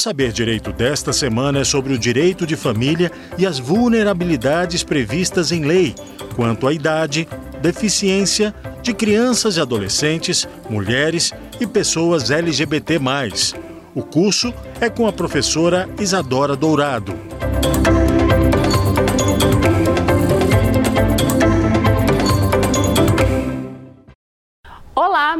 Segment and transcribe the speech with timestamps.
[0.00, 5.62] Saber Direito desta semana é sobre o direito de família e as vulnerabilidades previstas em
[5.62, 5.94] lei
[6.34, 7.28] quanto à idade,
[7.60, 12.98] deficiência de crianças e adolescentes, mulheres e pessoas LGBT.
[13.94, 17.14] O curso é com a professora Isadora Dourado.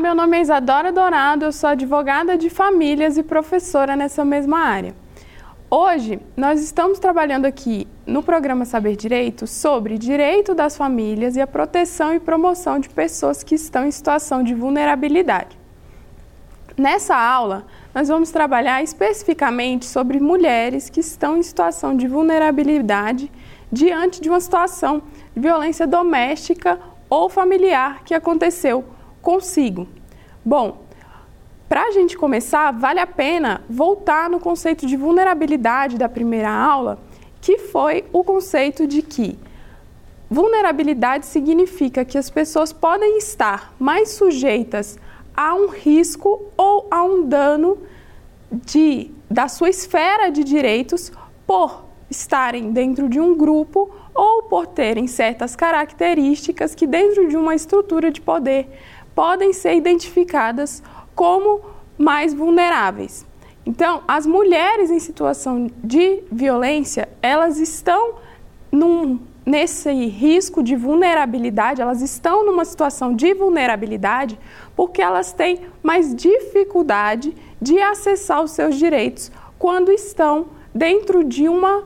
[0.01, 4.95] Meu nome é Isadora Dourado, eu sou advogada de famílias e professora nessa mesma área.
[5.71, 11.47] Hoje nós estamos trabalhando aqui no programa Saber Direito sobre direito das famílias e a
[11.47, 15.59] proteção e promoção de pessoas que estão em situação de vulnerabilidade.
[16.79, 23.31] Nessa aula, nós vamos trabalhar especificamente sobre mulheres que estão em situação de vulnerabilidade
[23.71, 25.03] diante de uma situação
[25.35, 28.83] de violência doméstica ou familiar que aconteceu
[29.21, 29.87] consigo.
[30.45, 30.79] Bom,
[31.69, 36.99] para a gente começar, vale a pena voltar no conceito de vulnerabilidade da primeira aula,
[37.41, 39.39] que foi o conceito de que
[40.31, 44.99] vulnerabilidade significa que as pessoas podem estar mais sujeitas
[45.37, 47.79] a um risco ou a um dano
[48.51, 51.13] de, da sua esfera de direitos
[51.47, 57.55] por estarem dentro de um grupo ou por terem certas características que, dentro de uma
[57.55, 58.69] estrutura de poder,
[59.15, 60.83] podem ser identificadas
[61.15, 61.61] como
[61.99, 63.27] mais vulneráveis.
[63.65, 68.15] Então, as mulheres em situação de violência, elas estão
[68.73, 74.39] num, nesse risco de vulnerabilidade, elas estão numa situação de vulnerabilidade
[74.75, 81.85] porque elas têm mais dificuldade de acessar os seus direitos quando estão dentro de uma,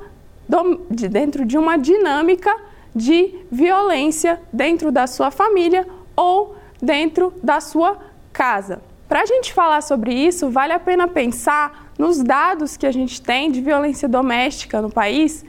[0.91, 2.55] de, dentro de uma dinâmica
[2.95, 7.99] de violência dentro da sua família ou dentro da sua
[8.33, 8.81] casa.
[9.09, 13.21] Para a gente falar sobre isso, vale a pena pensar nos dados que a gente
[13.21, 15.45] tem de violência doméstica no país,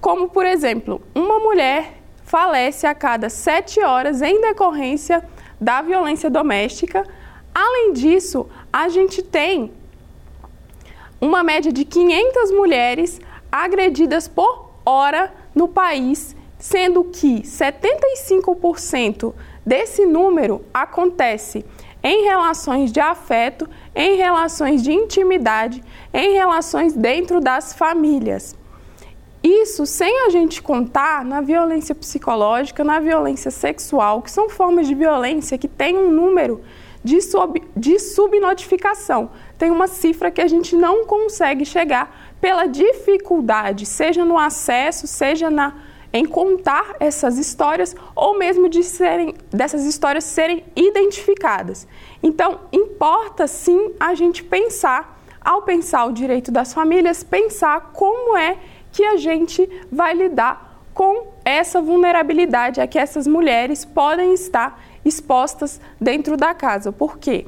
[0.00, 5.22] como, por exemplo, uma mulher falece a cada sete horas em decorrência
[5.60, 7.06] da violência doméstica.
[7.54, 9.70] Além disso, a gente tem
[11.20, 13.20] uma média de 500 mulheres
[13.50, 19.34] agredidas por hora no país, sendo que 75%
[19.64, 21.64] desse número acontece
[22.02, 28.56] em relações de afeto, em relações de intimidade, em relações dentro das famílias.
[29.42, 34.94] Isso sem a gente contar na violência psicológica, na violência sexual, que são formas de
[34.94, 36.60] violência que têm um número
[37.02, 39.30] de, sub, de subnotificação.
[39.58, 45.50] Tem uma cifra que a gente não consegue chegar pela dificuldade, seja no acesso, seja
[45.50, 45.74] na
[46.12, 51.86] em contar essas histórias ou mesmo de serem, dessas histórias serem identificadas.
[52.22, 58.58] Então, importa sim a gente pensar, ao pensar o direito das famílias, pensar como é
[58.92, 65.80] que a gente vai lidar com essa vulnerabilidade a que essas mulheres podem estar expostas
[65.98, 66.92] dentro da casa.
[66.92, 67.46] Por quê?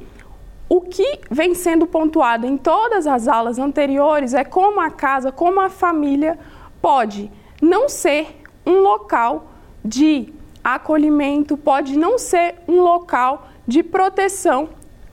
[0.67, 5.59] O que vem sendo pontuado em todas as aulas anteriores é como a casa, como
[5.59, 6.39] a família
[6.81, 9.47] pode não ser um local
[9.83, 10.33] de
[10.63, 14.69] acolhimento, pode não ser um local de proteção,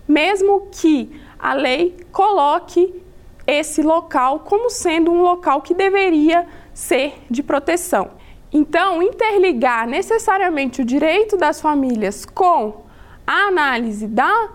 [0.09, 3.03] mesmo que a lei coloque
[3.47, 8.11] esse local como sendo um local que deveria ser de proteção.
[8.53, 12.83] Então, interligar necessariamente o direito das famílias com
[13.27, 14.51] a análise da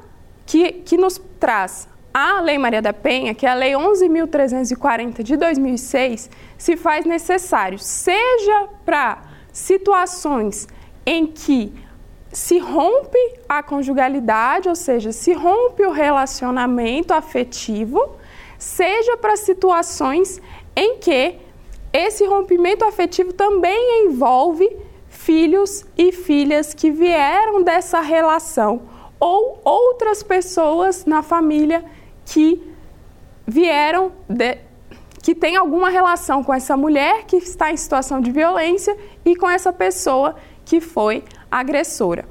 [0.46, 1.88] que, que nos traz
[2.20, 7.78] a Lei Maria da Penha, que é a Lei 11.340 de 2006, se faz necessário,
[7.78, 9.22] seja para
[9.54, 10.68] situações
[11.06, 11.72] em que
[12.34, 18.16] se rompe a conjugalidade, ou seja, se rompe o relacionamento afetivo,
[18.58, 20.42] seja para situações
[20.76, 21.36] em que
[21.94, 24.68] esse rompimento afetivo também envolve
[25.08, 28.82] filhos e filhas que vieram dessa relação
[29.20, 31.86] ou outras pessoas na família
[32.28, 32.62] que
[33.46, 34.58] vieram, de,
[35.24, 38.96] que tem alguma relação com essa mulher que está em situação de violência
[39.26, 40.36] e com essa pessoa
[40.66, 42.26] que foi agressora.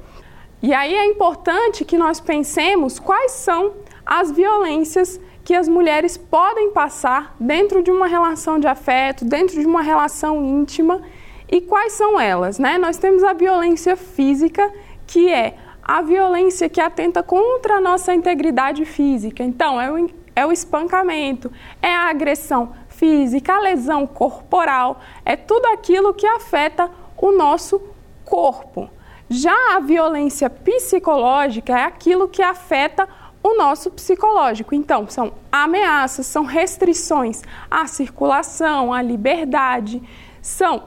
[0.61, 3.73] E aí é importante que nós pensemos quais são
[4.05, 9.65] as violências que as mulheres podem passar dentro de uma relação de afeto, dentro de
[9.65, 11.01] uma relação íntima
[11.49, 12.77] e quais são elas, né?
[12.77, 14.71] Nós temos a violência física,
[15.05, 15.55] que é
[15.87, 19.41] a violência que atenta contra a nossa integridade física.
[19.41, 21.49] Então, é o, é o espancamento,
[21.81, 27.81] é a agressão física, a lesão corporal, é tudo aquilo que afeta o nosso
[28.25, 28.89] corpo.
[29.29, 33.07] Já a violência psicológica é aquilo que afeta
[33.41, 34.75] o nosso psicológico.
[34.75, 37.41] Então, são ameaças, são restrições
[37.71, 40.01] à circulação, à liberdade,
[40.41, 40.83] são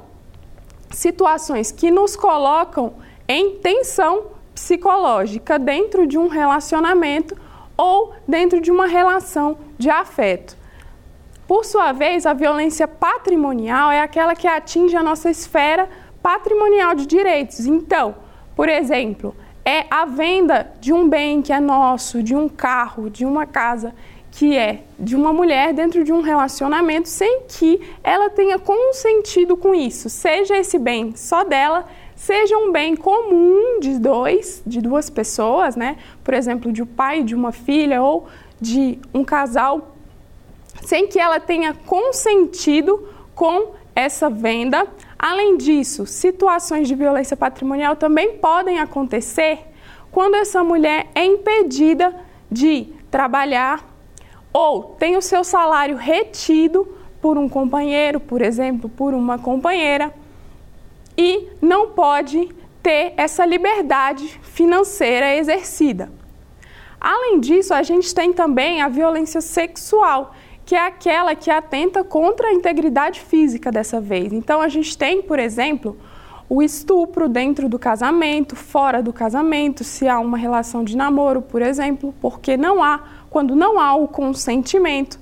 [0.90, 2.94] situações que nos colocam
[3.28, 7.34] em tensão psicológica dentro de um relacionamento
[7.78, 10.54] ou dentro de uma relação de afeto.
[11.48, 15.88] Por sua vez, a violência patrimonial é aquela que atinge a nossa esfera
[16.22, 17.64] patrimonial de direitos.
[17.64, 18.14] Então,
[18.54, 19.34] por exemplo,
[19.64, 23.94] é a venda de um bem que é nosso, de um carro, de uma casa
[24.30, 29.74] que é de uma mulher dentro de um relacionamento sem que ela tenha consentido com
[29.74, 31.86] isso, seja esse bem só dela,
[32.20, 35.96] seja um bem comum de dois, de duas pessoas, né?
[36.22, 38.28] Por exemplo, de um pai, de uma filha ou
[38.60, 39.96] de um casal,
[40.82, 44.86] sem que ela tenha consentido com essa venda.
[45.18, 49.60] Além disso, situações de violência patrimonial também podem acontecer
[50.12, 52.14] quando essa mulher é impedida
[52.50, 53.82] de trabalhar
[54.52, 56.86] ou tem o seu salário retido
[57.22, 60.12] por um companheiro, por exemplo, por uma companheira,
[61.20, 62.48] e não pode
[62.82, 66.10] ter essa liberdade financeira exercida.
[66.98, 70.34] Além disso, a gente tem também a violência sexual,
[70.64, 74.32] que é aquela que atenta contra a integridade física dessa vez.
[74.32, 75.98] Então, a gente tem, por exemplo,
[76.48, 81.60] o estupro dentro do casamento, fora do casamento, se há uma relação de namoro, por
[81.60, 85.18] exemplo, porque não há, quando não há o consentimento.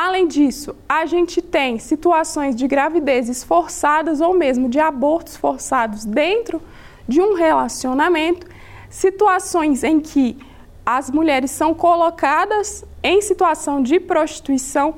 [0.00, 6.62] Além disso, a gente tem situações de gravidezes forçadas ou mesmo de abortos forçados dentro
[7.08, 8.46] de um relacionamento,
[8.88, 10.38] situações em que
[10.86, 14.94] as mulheres são colocadas em situação de prostituição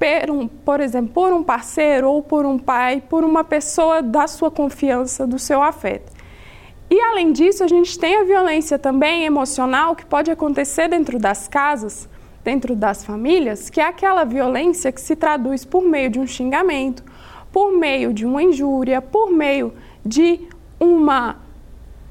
[0.00, 4.26] por, um, por exemplo, por um parceiro ou por um pai, por uma pessoa da
[4.26, 6.12] sua confiança, do seu afeto.
[6.90, 11.46] E além disso, a gente tem a violência também emocional que pode acontecer dentro das
[11.46, 12.08] casas,
[12.48, 17.04] dentro das famílias, que é aquela violência que se traduz por meio de um xingamento,
[17.52, 20.48] por meio de uma injúria, por meio de
[20.80, 21.36] uma,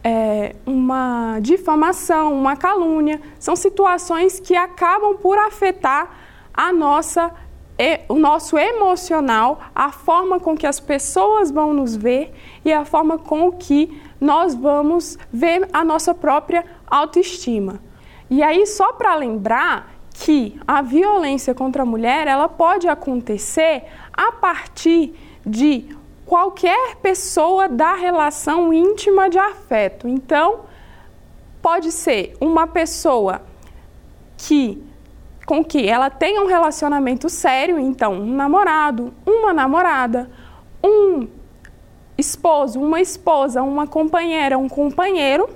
[0.04, 3.20] é, uma difamação, uma calúnia.
[3.40, 6.04] São situações que acabam por afetar
[6.54, 7.34] a nossa
[8.10, 12.34] o nosso emocional, a forma com que as pessoas vão nos ver
[12.66, 17.80] e a forma com que nós vamos ver a nossa própria autoestima.
[18.32, 24.32] E aí, só para lembrar que a violência contra a mulher ela pode acontecer a
[24.32, 25.14] partir
[25.46, 30.08] de qualquer pessoa da relação íntima de afeto.
[30.08, 30.62] Então,
[31.62, 33.42] pode ser uma pessoa
[34.38, 34.84] que
[35.46, 40.30] com que ela tenha um relacionamento sério, então um namorado, uma namorada,
[40.84, 41.26] um
[42.18, 45.48] esposo, uma esposa, uma companheira, um companheiro.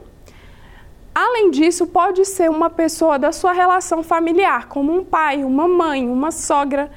[1.13, 6.07] Além disso, pode ser uma pessoa da sua relação familiar, como um pai, uma mãe,
[6.07, 6.89] uma sogra,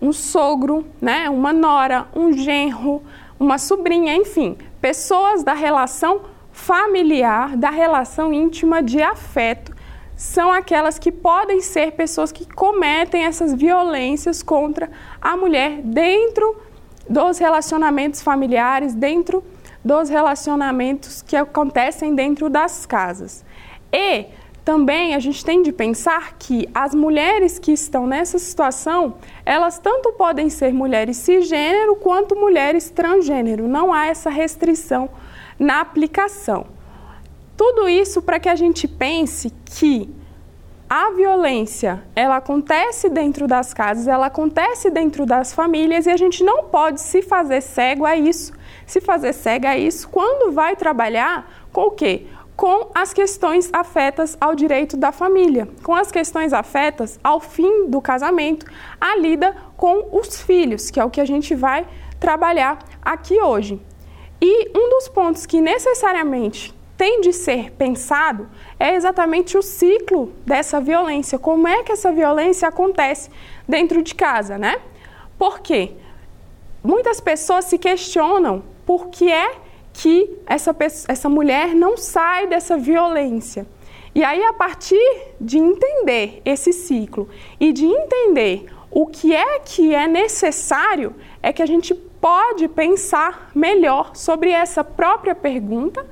[0.00, 3.02] um sogro, né, uma nora, um genro,
[3.38, 6.22] uma sobrinha, enfim, pessoas da relação
[6.52, 9.76] familiar, da relação íntima de afeto
[10.16, 14.90] são aquelas que podem ser pessoas que cometem essas violências contra
[15.20, 16.56] a mulher dentro
[17.08, 19.44] dos relacionamentos familiares, dentro
[19.84, 23.44] dos relacionamentos que acontecem dentro das casas.
[23.92, 24.26] E
[24.64, 29.14] também a gente tem de pensar que as mulheres que estão nessa situação,
[29.44, 33.68] elas tanto podem ser mulheres cisgênero quanto mulheres transgênero.
[33.68, 35.08] Não há essa restrição
[35.56, 36.66] na aplicação.
[37.56, 40.12] Tudo isso para que a gente pense que
[40.88, 46.44] a violência, ela acontece dentro das casas, ela acontece dentro das famílias e a gente
[46.44, 48.52] não pode se fazer cego a isso.
[48.86, 52.26] Se fazer cego a isso quando vai trabalhar com o quê?
[52.56, 58.00] Com as questões afetas ao direito da família, com as questões afetas ao fim do
[58.00, 58.64] casamento,
[58.98, 61.86] a lida com os filhos, que é o que a gente vai
[62.18, 63.78] trabalhar aqui hoje.
[64.40, 68.48] E um dos pontos que necessariamente tem de ser pensado
[68.80, 71.38] é exatamente o ciclo dessa violência.
[71.38, 73.28] Como é que essa violência acontece
[73.68, 74.80] dentro de casa, né?
[75.38, 75.92] Por quê?
[76.82, 79.65] Muitas pessoas se questionam por que é
[79.96, 80.76] que essa,
[81.08, 83.66] essa mulher não sai dessa violência.
[84.14, 89.94] E aí, a partir de entender esse ciclo e de entender o que é que
[89.94, 96.06] é necessário, é que a gente pode pensar melhor sobre essa própria pergunta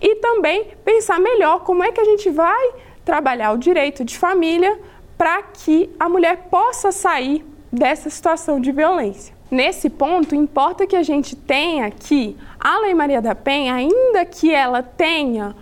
[0.00, 2.72] e também pensar melhor como é que a gente vai
[3.04, 4.78] trabalhar o direito de família
[5.16, 9.37] para que a mulher possa sair dessa situação de violência.
[9.50, 14.52] Nesse ponto, importa que a gente tenha que a Lei Maria da Penha, ainda que
[14.52, 15.56] ela tenha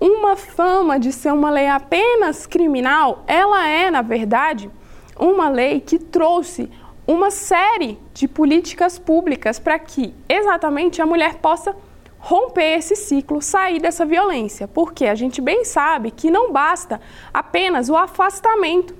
[0.00, 4.70] uma fama de ser uma lei apenas criminal, ela é, na verdade,
[5.18, 6.68] uma lei que trouxe
[7.06, 11.74] uma série de políticas públicas para que exatamente a mulher possa
[12.18, 17.00] romper esse ciclo, sair dessa violência, porque a gente bem sabe que não basta
[17.32, 18.94] apenas o afastamento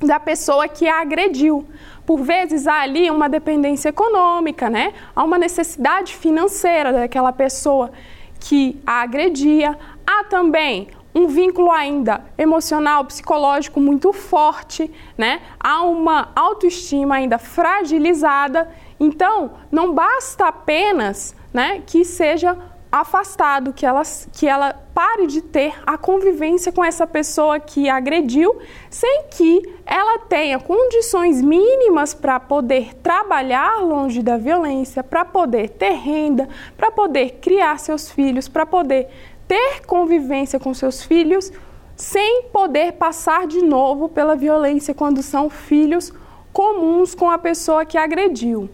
[0.00, 1.66] da pessoa que a agrediu.
[2.06, 4.92] Por vezes há ali uma dependência econômica, né?
[5.14, 7.92] Há uma necessidade financeira daquela pessoa
[8.40, 9.78] que a agredia.
[10.06, 15.40] Há também um vínculo ainda emocional, psicológico muito forte, né?
[15.58, 18.68] Há uma autoestima ainda fragilizada.
[18.98, 22.56] Então, não basta apenas, né, que seja
[22.90, 28.58] afastado, que ela, que ela pare de ter a convivência com essa pessoa que agrediu,
[28.90, 35.92] sem que ela tenha condições mínimas para poder trabalhar longe da violência, para poder ter
[35.92, 39.08] renda, para poder criar seus filhos, para poder
[39.46, 41.52] ter convivência com seus filhos,
[41.96, 46.12] sem poder passar de novo pela violência quando são filhos
[46.52, 48.68] comuns com a pessoa que agrediu.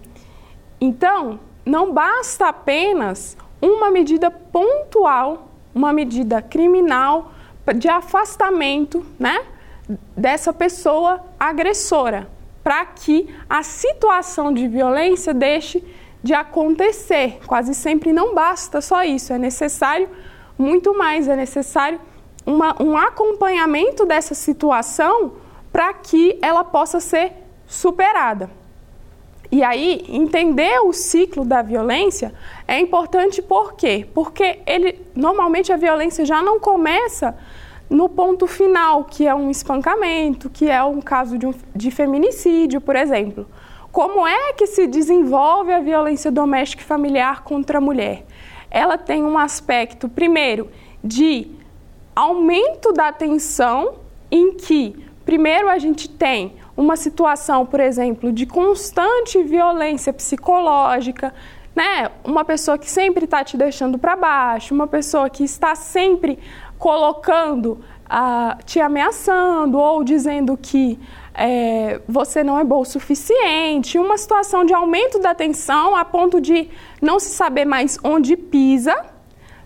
[0.80, 3.37] Então, não basta apenas
[3.68, 7.32] uma medida pontual, uma medida criminal
[7.75, 9.44] de afastamento, né,
[10.16, 12.28] dessa pessoa agressora,
[12.62, 15.82] para que a situação de violência deixe
[16.23, 17.38] de acontecer.
[17.46, 20.08] Quase sempre não basta só isso, é necessário
[20.58, 22.00] muito mais, é necessário
[22.44, 25.35] uma, um acompanhamento dessa situação
[25.73, 27.32] para que ela possa ser
[27.66, 28.50] superada.
[29.50, 32.34] E aí, entender o ciclo da violência
[32.66, 34.06] é importante por quê?
[34.12, 37.36] Porque ele, normalmente a violência já não começa
[37.88, 42.80] no ponto final, que é um espancamento, que é um caso de, um, de feminicídio,
[42.80, 43.46] por exemplo.
[43.92, 48.26] Como é que se desenvolve a violência doméstica e familiar contra a mulher?
[48.70, 50.68] Ela tem um aspecto, primeiro,
[51.02, 51.50] de
[52.14, 53.94] aumento da tensão,
[54.30, 61.33] em que, primeiro, a gente tem uma situação, por exemplo, de constante violência psicológica,
[61.75, 62.11] né?
[62.25, 66.38] Uma pessoa que sempre está te deixando para baixo, uma pessoa que está sempre
[66.78, 70.99] colocando, uh, te ameaçando ou dizendo que
[71.35, 76.40] é, você não é bom o suficiente, uma situação de aumento da tensão a ponto
[76.40, 78.95] de não se saber mais onde pisa,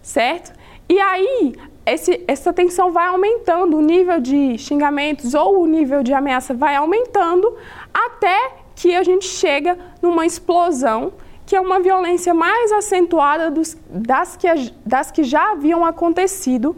[0.02, 0.52] certo?
[0.88, 6.12] E aí esse, essa tensão vai aumentando, o nível de xingamentos ou o nível de
[6.12, 7.56] ameaça vai aumentando
[7.92, 11.12] até que a gente chega numa explosão,
[11.44, 14.46] que é uma violência mais acentuada dos, das, que,
[14.86, 16.76] das que já haviam acontecido,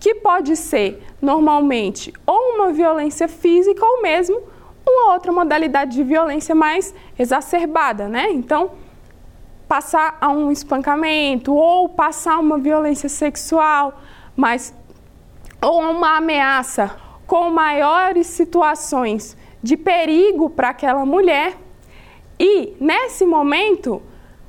[0.00, 4.40] que pode ser normalmente ou uma violência física ou mesmo
[4.86, 8.30] uma outra modalidade de violência mais exacerbada, né?
[8.30, 8.70] Então,
[9.68, 14.00] passar a um espancamento ou passar uma violência sexual,
[14.38, 14.72] mas
[15.60, 21.58] ou uma ameaça com maiores situações de perigo para aquela mulher.
[22.38, 24.00] E nesse momento,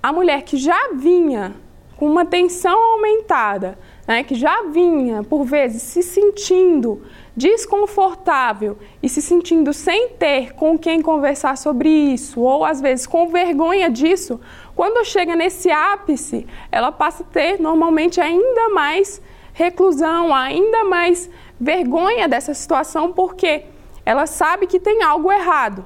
[0.02, 1.56] a mulher que já vinha
[1.98, 7.02] com uma tensão aumentada, né, que já vinha por vezes se sentindo
[7.36, 13.28] desconfortável e se sentindo sem ter com quem conversar sobre isso, ou às vezes com
[13.30, 14.40] vergonha disso,
[14.76, 19.20] quando chega nesse ápice, ela passa a ter normalmente ainda mais
[19.60, 23.66] reclusão, ainda mais vergonha dessa situação, porque
[24.06, 25.84] ela sabe que tem algo errado.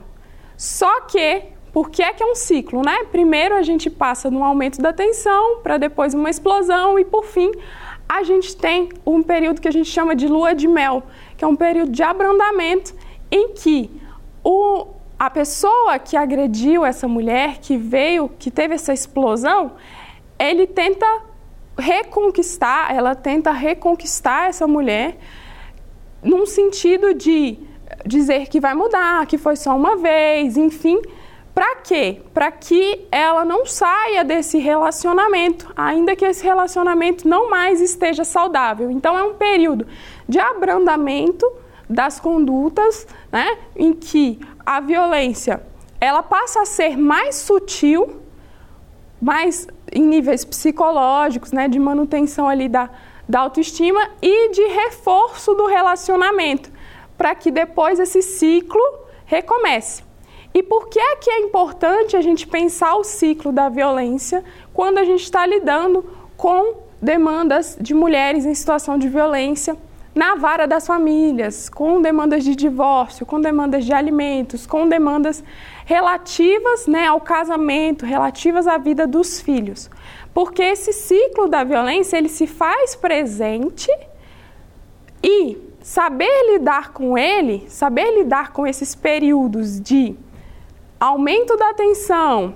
[0.56, 3.03] Só que, por que é que é um ciclo, né?
[3.12, 7.51] Primeiro a gente passa num aumento da tensão, para depois uma explosão e por fim
[8.08, 11.01] a gente tem um período que a gente chama de lua de mel,
[11.36, 12.94] que é um período de abrandamento
[13.32, 13.89] em que
[14.44, 14.86] o,
[15.18, 19.72] a pessoa que agrediu essa mulher, que veio, que teve essa explosão,
[20.38, 21.08] ele tenta
[21.77, 25.18] reconquistar, ela tenta reconquistar essa mulher
[26.22, 27.58] num sentido de
[28.06, 31.01] dizer que vai mudar, que foi só uma vez, enfim.
[31.53, 32.22] Para quê?
[32.34, 38.89] Para que ela não saia desse relacionamento, ainda que esse relacionamento não mais esteja saudável.
[38.89, 39.86] Então, é um período
[40.27, 41.46] de abrandamento
[41.88, 45.62] das condutas, né, em que a violência
[46.01, 48.23] ela passa a ser mais sutil,
[49.24, 52.89] mais em níveis psicológicos, né, de manutenção ali da,
[53.27, 56.70] da autoestima e de reforço do relacionamento,
[57.18, 58.82] para que depois esse ciclo
[59.25, 60.03] recomece.
[60.53, 64.98] E por que é que é importante a gente pensar o ciclo da violência quando
[64.98, 69.77] a gente está lidando com demandas de mulheres em situação de violência
[70.13, 75.44] na vara das famílias, com demandas de divórcio, com demandas de alimentos, com demandas
[75.86, 79.90] relativas né, ao casamento, relativas à vida dos filhos.
[80.34, 83.90] Porque esse ciclo da violência ele se faz presente
[85.22, 90.16] E saber lidar com ele, saber lidar com esses períodos de
[91.00, 92.56] aumento da tensão,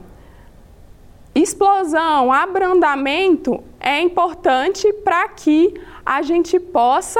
[1.36, 5.74] explosão, abrandamento é importante para que
[6.06, 7.20] a gente possa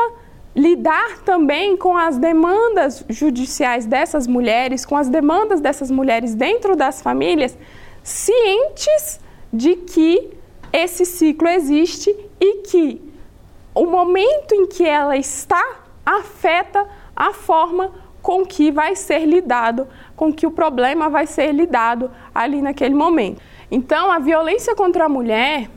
[0.58, 7.00] lidar também com as demandas judiciais dessas mulheres, com as demandas dessas mulheres dentro das
[7.00, 7.56] famílias,
[8.02, 9.20] cientes
[9.54, 10.32] de que
[10.74, 12.10] esse ciclo existe
[12.42, 13.00] e que
[13.76, 15.64] o momento em que ela está
[16.04, 22.10] afeta a forma com que vai ser lidado, com que o problema vai ser lidado
[22.34, 23.40] ali naquele momento.
[23.70, 25.70] Então, a violência contra a mulher,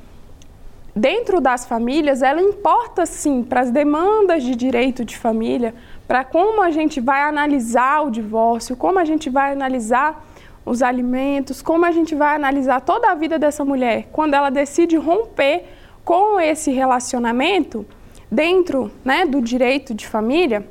[1.00, 5.75] dentro das famílias, ela importa sim para as demandas de direito de família,
[6.07, 10.26] para como a gente vai analisar o divórcio, como a gente vai analisar
[10.62, 14.09] os alimentos, como a gente vai analisar toda a vida dessa mulher.
[14.12, 15.64] Quando ela decide romper
[16.04, 17.87] com esse relacionamento
[18.30, 20.66] dentro né, do direito de família.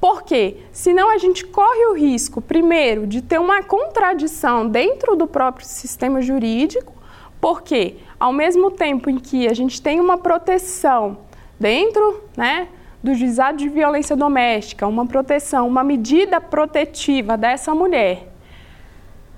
[0.00, 5.66] Porque senão a gente corre o risco, primeiro, de ter uma contradição dentro do próprio
[5.66, 6.94] sistema jurídico,
[7.40, 11.16] porque ao mesmo tempo em que a gente tem uma proteção
[11.58, 12.68] dentro né,
[13.02, 18.28] do juizado de violência doméstica, uma proteção, uma medida protetiva dessa mulher,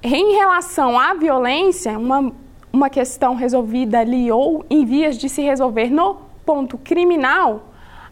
[0.03, 2.33] em relação à violência, uma,
[2.73, 7.69] uma questão resolvida ali ou em vias de se resolver no ponto criminal,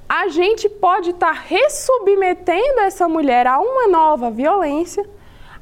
[0.08, 5.04] a gente pode estar tá ressubmetendo essa mulher a uma nova violência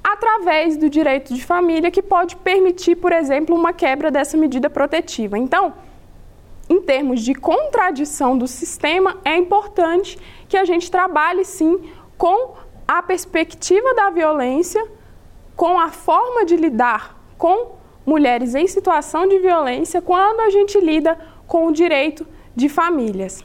[0.02, 5.38] através do direito de família, que pode permitir, por exemplo, uma quebra dessa medida protetiva.
[5.38, 5.74] Então,
[6.68, 12.54] em termos de contradição do sistema, é importante que a gente trabalhe sim com
[12.86, 14.86] a perspectiva da violência,
[15.56, 21.18] com a forma de lidar com mulheres em situação de violência quando a gente lida
[21.46, 22.26] com o direito
[22.56, 23.44] de famílias.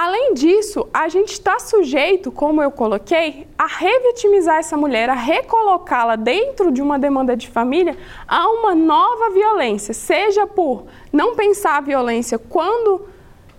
[0.00, 6.14] Além disso, a gente está sujeito, como eu coloquei, a revitimizar essa mulher, a recolocá-la
[6.14, 11.80] dentro de uma demanda de família a uma nova violência, seja por não pensar a
[11.80, 13.08] violência quando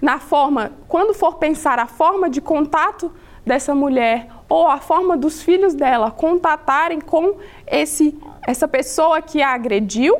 [0.02, 3.12] na forma, quando for pensar a forma de contato
[3.46, 7.36] dessa mulher ou a forma dos filhos dela contatarem com
[7.68, 10.18] esse essa pessoa que a agrediu,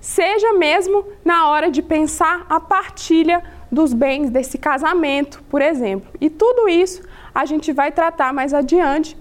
[0.00, 6.10] seja mesmo na hora de pensar a partilha dos bens desse casamento, por exemplo.
[6.20, 7.02] E tudo isso
[7.34, 9.16] a gente vai tratar mais adiante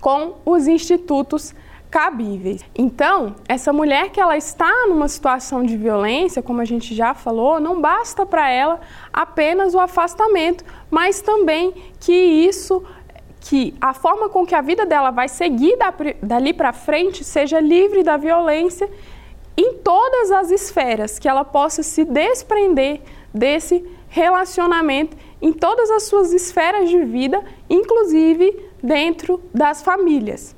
[0.00, 1.54] com os institutos
[1.90, 2.60] cabíveis.
[2.74, 7.60] Então, essa mulher que ela está numa situação de violência, como a gente já falou,
[7.60, 8.80] não basta para ela
[9.12, 12.84] apenas o afastamento, mas também que isso
[13.40, 15.76] que a forma com que a vida dela vai seguir
[16.20, 18.90] dali para frente seja livre da violência
[19.56, 23.02] em todas as esferas, que ela possa se desprender
[23.34, 30.54] desse relacionamento em todas as suas esferas de vida, inclusive dentro das famílias.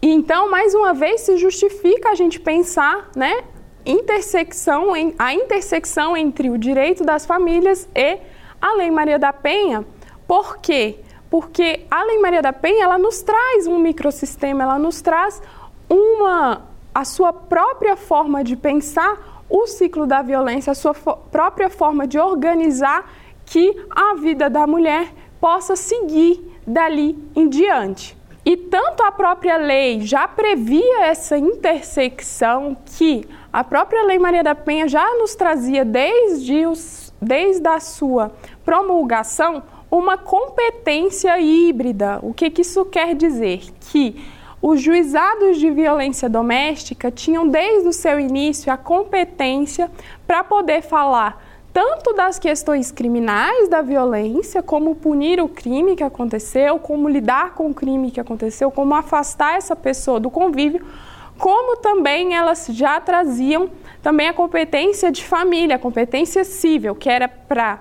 [0.00, 3.44] E então, mais uma vez, se justifica a gente pensar, né,
[3.84, 8.18] intersecção, a intersecção entre o direito das famílias e
[8.60, 9.84] a Lei Maria da Penha.
[10.26, 11.00] Por quê?
[11.30, 15.42] Porque a Lei Maria da Penha, ela nos traz um microsistema, ela nos traz
[15.88, 16.62] uma
[16.94, 22.18] a sua própria forma de pensar o ciclo da violência, a sua própria forma de
[22.18, 23.10] organizar
[23.44, 28.16] que a vida da mulher possa seguir dali em diante.
[28.44, 34.54] E tanto a própria lei já previa essa intersecção que a própria Lei Maria da
[34.54, 38.32] Penha já nos trazia desde, os, desde a sua
[38.64, 42.18] promulgação uma competência híbrida.
[42.20, 43.62] O que, que isso quer dizer?
[43.80, 44.22] Que
[44.66, 49.90] os juizados de violência doméstica tinham desde o seu início a competência
[50.26, 51.38] para poder falar
[51.70, 57.66] tanto das questões criminais da violência, como punir o crime que aconteceu, como lidar com
[57.68, 60.82] o crime que aconteceu, como afastar essa pessoa do convívio,
[61.36, 63.68] como também elas já traziam
[64.02, 67.80] também a competência de família, a competência civil, que era para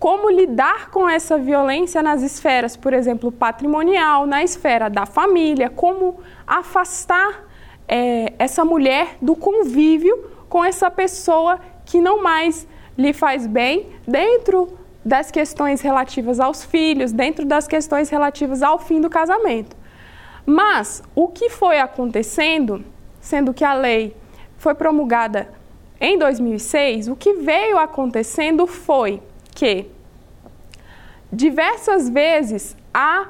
[0.00, 6.20] como lidar com essa violência nas esferas, por exemplo, patrimonial, na esfera da família, como
[6.46, 7.44] afastar
[7.86, 14.72] é, essa mulher do convívio com essa pessoa que não mais lhe faz bem dentro
[15.04, 19.76] das questões relativas aos filhos, dentro das questões relativas ao fim do casamento.
[20.46, 22.82] Mas o que foi acontecendo,
[23.20, 24.16] sendo que a lei
[24.56, 25.52] foi promulgada
[26.00, 29.20] em 2006, o que veio acontecendo foi
[29.60, 29.90] que
[31.30, 33.28] diversas vezes a,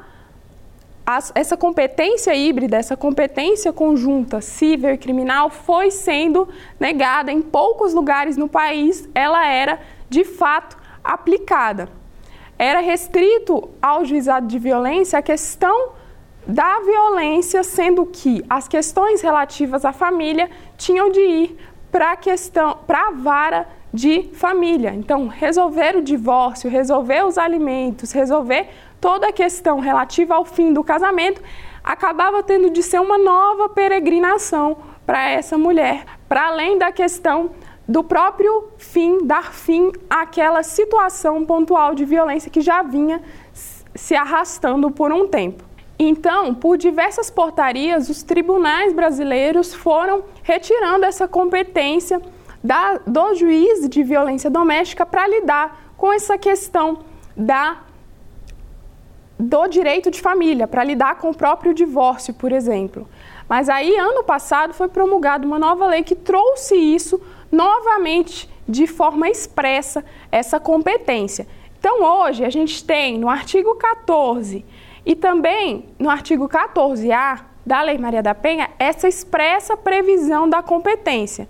[1.35, 8.37] essa competência híbrida, essa competência conjunta civil e criminal foi sendo negada em poucos lugares
[8.37, 11.89] no país, ela era de fato aplicada.
[12.57, 15.95] era restrito ao juizado de violência a questão
[16.47, 21.59] da violência, sendo que as questões relativas à família tinham de ir
[21.91, 24.93] para a questão, para a vara de família.
[24.95, 28.69] Então, resolver o divórcio, resolver os alimentos, resolver
[29.01, 31.43] toda a questão relativa ao fim do casamento,
[31.83, 34.77] acabava tendo de ser uma nova peregrinação
[35.07, 37.51] para essa mulher, para além da questão
[37.89, 43.21] do próprio fim, dar fim àquela situação pontual de violência que já vinha
[43.53, 45.65] se arrastando por um tempo.
[45.99, 52.23] Então, por diversas portarias, os tribunais brasileiros foram retirando essa competência
[52.63, 57.01] da, do juiz de violência doméstica para lidar com essa questão
[57.37, 57.79] da,
[59.39, 63.09] do direito de família, para lidar com o próprio divórcio, por exemplo.
[63.49, 67.21] Mas aí, ano passado, foi promulgada uma nova lei que trouxe isso
[67.51, 71.47] novamente de forma expressa, essa competência.
[71.79, 74.65] Então, hoje, a gente tem no artigo 14
[75.05, 81.49] e também no artigo 14A da Lei Maria da Penha essa expressa previsão da competência.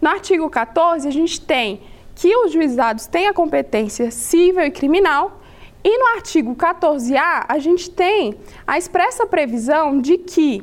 [0.00, 1.82] No artigo 14, a gente tem
[2.14, 5.40] que os juizados têm a competência civil e criminal,
[5.82, 8.34] e no artigo 14A, a gente tem
[8.66, 10.62] a expressa previsão de que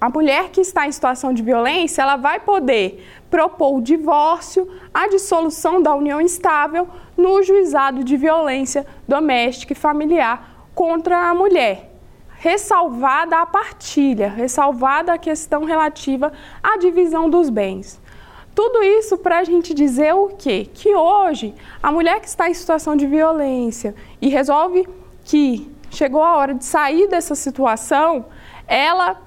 [0.00, 5.06] a mulher que está em situação de violência, ela vai poder propor o divórcio, a
[5.06, 11.92] dissolução da união estável no juizado de violência doméstica e familiar contra a mulher,
[12.36, 18.01] ressalvada a partilha, ressalvada a questão relativa à divisão dos bens.
[18.54, 20.68] Tudo isso para a gente dizer o quê?
[20.72, 24.86] Que hoje a mulher que está em situação de violência e resolve
[25.24, 28.26] que chegou a hora de sair dessa situação,
[28.66, 29.20] ela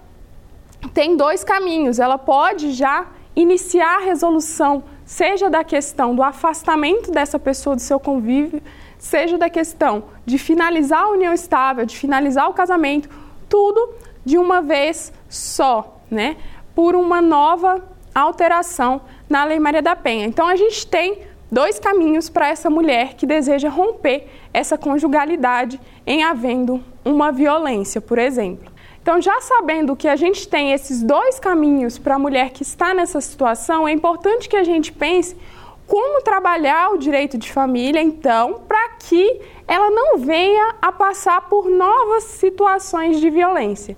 [0.94, 2.00] tem dois caminhos.
[2.00, 8.00] Ela pode já iniciar a resolução, seja da questão do afastamento dessa pessoa do seu
[8.00, 8.62] convívio,
[8.98, 13.10] seja da questão de finalizar a união estável, de finalizar o casamento,
[13.50, 16.38] tudo de uma vez só, né?
[16.74, 17.84] Por uma nova
[18.14, 20.26] alteração na Lei Maria da Penha.
[20.26, 21.20] Então a gente tem
[21.52, 28.18] dois caminhos para essa mulher que deseja romper essa conjugalidade em havendo uma violência, por
[28.18, 28.74] exemplo.
[29.02, 32.92] Então, já sabendo que a gente tem esses dois caminhos para a mulher que está
[32.92, 35.38] nessa situação, é importante que a gente pense
[35.86, 41.70] como trabalhar o direito de família, então, para que ela não venha a passar por
[41.70, 43.96] novas situações de violência.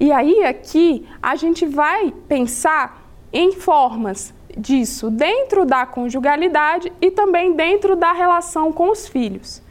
[0.00, 7.52] E aí, aqui, a gente vai pensar em formas disso dentro da conjugalidade e também
[7.52, 9.62] dentro da relação com os filhos.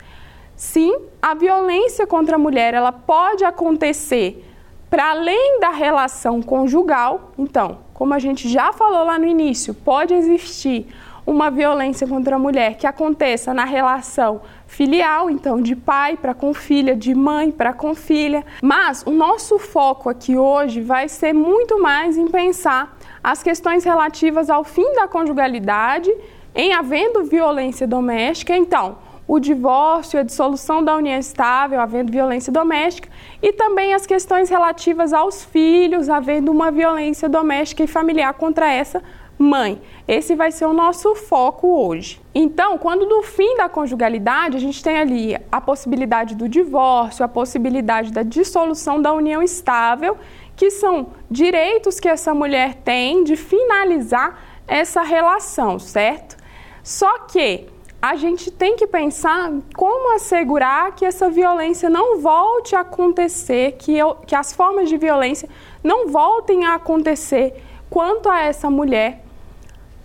[0.56, 4.44] Sim, a violência contra a mulher ela pode acontecer
[4.90, 7.32] para além da relação conjugal.
[7.38, 10.88] Então, como a gente já falou lá no início, pode existir
[11.28, 16.54] uma violência contra a mulher que aconteça na relação filial, então de pai para com
[16.54, 18.46] filha, de mãe para com filha.
[18.62, 22.97] Mas o nosso foco aqui hoje vai ser muito mais em pensar
[23.28, 26.10] as questões relativas ao fim da conjugalidade
[26.56, 28.56] em havendo violência doméstica.
[28.56, 33.10] Então, o divórcio, a dissolução da união estável, havendo violência doméstica,
[33.44, 39.04] e também as questões relativas aos filhos, havendo uma violência doméstica e familiar contra essa
[39.38, 39.82] mãe.
[40.08, 42.22] Esse vai ser o nosso foco hoje.
[42.34, 47.28] Então, quando do fim da conjugalidade, a gente tem ali a possibilidade do divórcio, a
[47.28, 50.18] possibilidade da dissolução da união estável,
[50.58, 56.36] que são direitos que essa mulher tem de finalizar essa relação, certo?
[56.84, 57.70] Só que
[58.02, 63.98] a gente tem que pensar como assegurar que essa violência não volte a acontecer, que,
[63.98, 65.48] eu, que as formas de violência
[65.82, 69.22] não voltem a acontecer quanto a essa mulher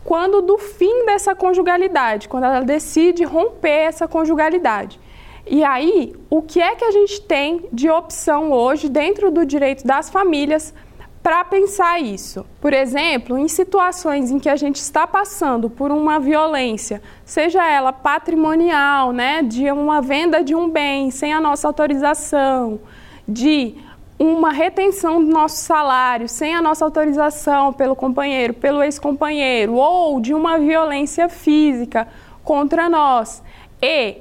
[0.05, 5.01] quando do fim dessa conjugalidade, quando ela decide romper essa conjugalidade.
[5.47, 9.85] E aí, o que é que a gente tem de opção hoje dentro do direito
[9.85, 10.73] das famílias
[11.21, 12.47] para pensar isso?
[12.61, 17.93] Por exemplo, em situações em que a gente está passando por uma violência, seja ela
[17.93, 22.81] patrimonial, né, de uma venda de um bem sem a nossa autorização,
[23.27, 23.75] de
[24.19, 30.33] uma retenção do nosso salário sem a nossa autorização pelo companheiro, pelo ex-companheiro, ou de
[30.33, 32.07] uma violência física
[32.45, 33.43] contra nós,
[33.83, 34.19] e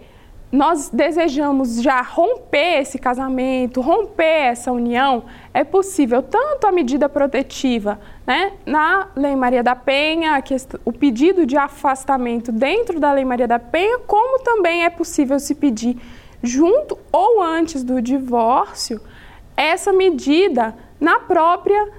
[0.52, 8.00] nós desejamos já romper esse casamento, romper essa união, é possível tanto a medida protetiva,
[8.28, 10.44] né, na Lei Maria da Penha,
[10.84, 15.56] o pedido de afastamento dentro da Lei Maria da Penha, como também é possível se
[15.56, 15.98] pedir
[16.44, 19.00] junto ou antes do divórcio
[19.56, 21.90] essa medida na própria,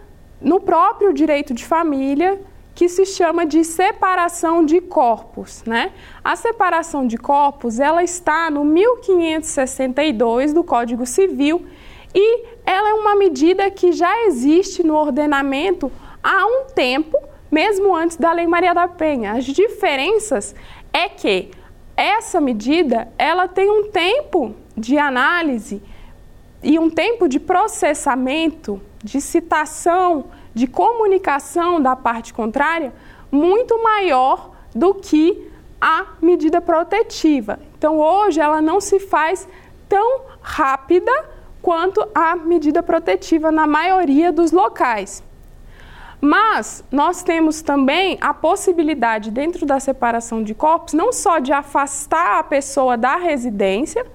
[0.40, 2.38] no próprio direito de família
[2.74, 5.92] que se chama de separação de corpos, né?
[6.24, 11.66] A separação de corpos, ela está no 1562 do Código Civil
[12.14, 17.18] e ela é uma medida que já existe no ordenamento há um tempo,
[17.50, 19.32] mesmo antes da Lei Maria da Penha.
[19.32, 20.54] As diferenças
[20.92, 21.50] é que
[21.96, 25.82] essa medida, ela tem um tempo de análise
[26.62, 32.92] e um tempo de processamento, de citação, de comunicação da parte contrária
[33.30, 37.58] muito maior do que a medida protetiva.
[37.76, 39.48] Então, hoje, ela não se faz
[39.88, 41.12] tão rápida
[41.60, 45.22] quanto a medida protetiva na maioria dos locais.
[46.20, 52.38] Mas nós temos também a possibilidade, dentro da separação de corpos, não só de afastar
[52.38, 54.06] a pessoa da residência,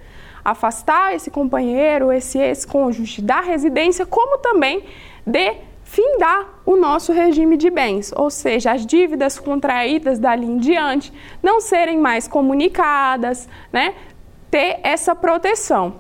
[0.44, 4.86] afastar esse companheiro, esse ex-cônjuge da residência, como também
[5.26, 5.56] de
[5.98, 11.60] findar o nosso regime de bens, ou seja, as dívidas contraídas dali em diante não
[11.60, 13.96] serem mais comunicadas, né?
[14.52, 15.96] ter essa proteção.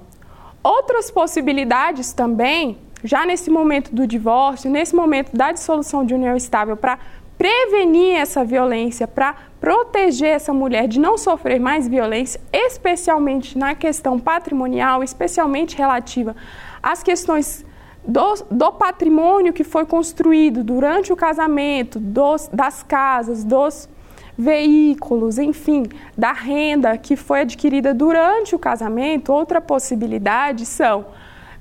[0.63, 6.77] Outras possibilidades também, já nesse momento do divórcio, nesse momento da dissolução de união estável,
[6.77, 6.99] para
[7.35, 14.19] prevenir essa violência, para proteger essa mulher de não sofrer mais violência, especialmente na questão
[14.19, 16.35] patrimonial, especialmente relativa
[16.83, 17.65] às questões
[18.07, 23.89] do, do patrimônio que foi construído durante o casamento, dos, das casas, dos
[24.37, 25.83] veículos, enfim,
[26.17, 31.07] da renda que foi adquirida durante o casamento, outra possibilidade são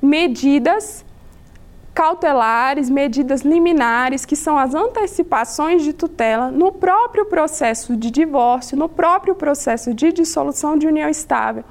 [0.01, 1.05] medidas
[1.93, 8.87] cautelares, medidas liminares, que são as antecipações de tutela no próprio processo de divórcio, no
[8.87, 11.65] próprio processo de dissolução de união estável,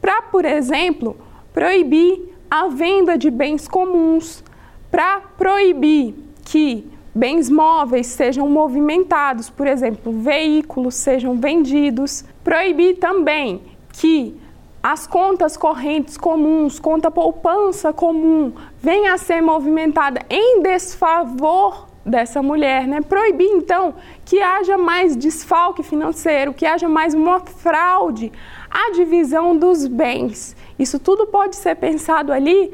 [0.00, 1.16] para, por exemplo,
[1.52, 4.44] proibir a venda de bens comuns,
[4.90, 13.62] para proibir que bens móveis sejam movimentados, por exemplo, veículos sejam vendidos, proibir também
[13.94, 14.38] que
[14.82, 22.86] as contas correntes comuns, conta poupança comum, venha a ser movimentada em desfavor dessa mulher,
[22.86, 23.00] né?
[23.00, 23.94] Proibir então
[24.26, 28.30] que haja mais desfalque financeiro, que haja mais uma fraude,
[28.70, 30.54] a divisão dos bens.
[30.82, 32.72] Isso tudo pode ser pensado ali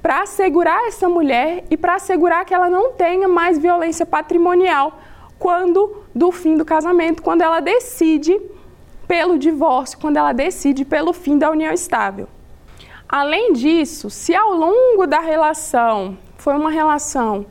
[0.00, 4.98] para assegurar essa mulher e para assegurar que ela não tenha mais violência patrimonial
[5.38, 8.40] quando do fim do casamento, quando ela decide
[9.06, 12.28] pelo divórcio, quando ela decide pelo fim da união estável.
[13.08, 17.46] Além disso, se ao longo da relação foi uma relação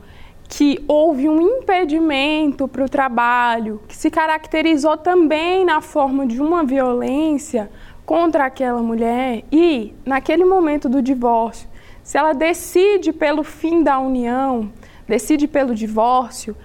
[0.48, 6.64] que houve um impedimento para o trabalho, que se caracterizou também na forma de uma
[6.64, 7.70] violência,
[8.08, 11.68] contra aquela mulher e, naquele momento do divórcio,
[12.02, 14.72] se ela decide pelo fim da união,
[15.06, 16.56] decide pelo divórcio,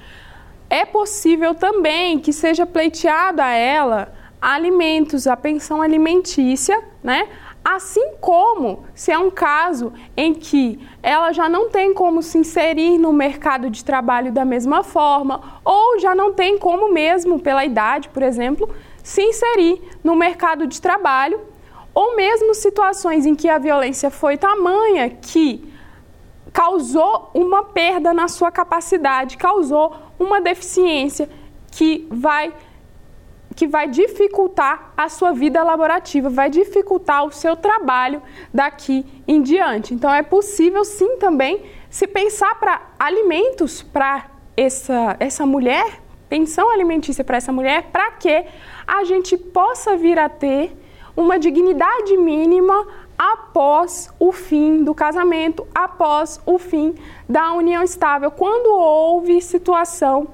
[0.70, 7.28] é possível também que seja pleiteado a ela alimentos, a pensão alimentícia, né?
[7.62, 12.98] Assim como se é um caso em que ela já não tem como se inserir
[12.98, 18.08] no mercado de trabalho da mesma forma, ou já não tem como mesmo, pela idade,
[18.08, 21.39] por exemplo, se inserir no mercado de trabalho,
[21.94, 25.72] ou mesmo situações em que a violência foi tamanha que
[26.52, 31.30] causou uma perda na sua capacidade, causou uma deficiência
[31.72, 32.54] que vai
[33.56, 38.20] que vai dificultar a sua vida laborativa, vai dificultar o seu trabalho
[38.52, 39.94] daqui em diante.
[39.94, 44.26] Então é possível sim também se pensar para alimentos para
[44.58, 48.44] essa essa mulher, pensão alimentícia para essa mulher, para que
[48.86, 50.76] a gente possa vir a ter
[51.15, 56.96] uma dignidade mínima após o fim do casamento, após o fim
[57.30, 60.28] da união estável, quando houve situação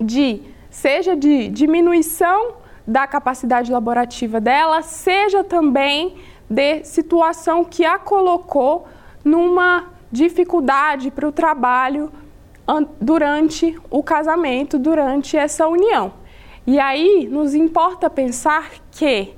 [0.00, 2.54] de seja de diminuição
[2.86, 6.16] da capacidade laborativa dela, seja também
[6.48, 8.86] de situação que a colocou
[9.24, 12.10] numa dificuldade para o trabalho
[13.00, 16.12] durante o casamento, durante essa união.
[16.70, 19.34] E aí nos importa pensar que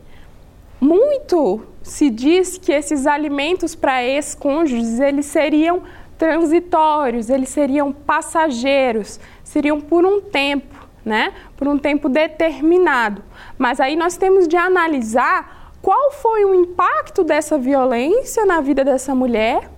[0.79, 5.83] muito se diz que esses alimentos para ex-cônjuges eles seriam
[6.19, 11.33] transitórios, eles seriam passageiros, seriam por um tempo, né?
[11.57, 13.23] Por um tempo determinado.
[13.57, 19.15] Mas aí nós temos de analisar qual foi o impacto dessa violência na vida dessa
[19.15, 19.71] mulher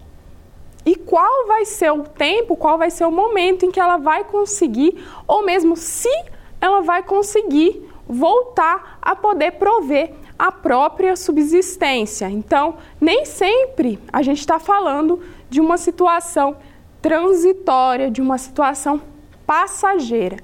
[0.85, 4.25] e qual vai ser o tempo, qual vai ser o momento em que ela vai
[4.25, 6.34] conseguir, ou mesmo se
[6.64, 12.31] ela vai conseguir voltar a poder prover a própria subsistência.
[12.31, 16.57] Então, nem sempre a gente está falando de uma situação
[17.03, 19.03] transitória, de uma situação
[19.46, 20.38] passageira.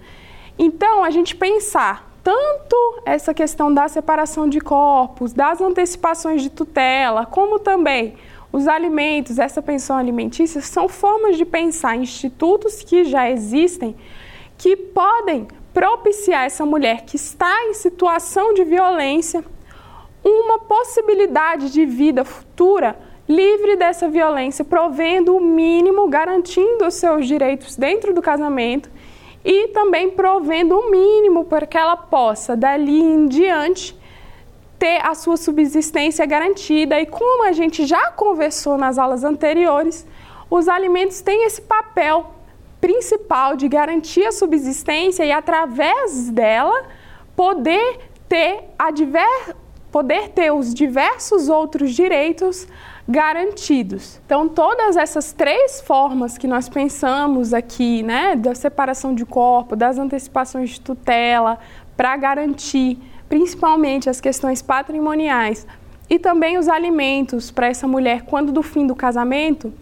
[0.59, 7.24] Então, a gente pensar tanto essa questão da separação de corpos, das antecipações de tutela,
[7.24, 8.14] como também
[8.52, 13.96] os alimentos, essa pensão alimentícia, são formas de pensar institutos que já existem
[14.59, 19.44] que podem propiciar essa mulher que está em situação de violência
[20.24, 22.96] uma possibilidade de vida futura
[23.30, 28.90] livre dessa violência, provendo o mínimo, garantindo os seus direitos dentro do casamento
[29.44, 33.96] e também provendo o mínimo para que ela possa, dali em diante,
[34.78, 37.00] ter a sua subsistência garantida.
[37.00, 40.06] E como a gente já conversou nas aulas anteriores,
[40.50, 42.35] os alimentos têm esse papel
[42.80, 46.84] principal de garantir a subsistência e, através dela,
[47.36, 49.56] poder ter, a diver,
[49.90, 52.66] poder ter os diversos outros direitos
[53.08, 54.20] garantidos.
[54.24, 59.98] Então, todas essas três formas que nós pensamos aqui, né, da separação de corpo, das
[59.98, 61.58] antecipações de tutela,
[61.96, 65.66] para garantir principalmente as questões patrimoniais
[66.08, 69.72] e também os alimentos para essa mulher quando do fim do casamento,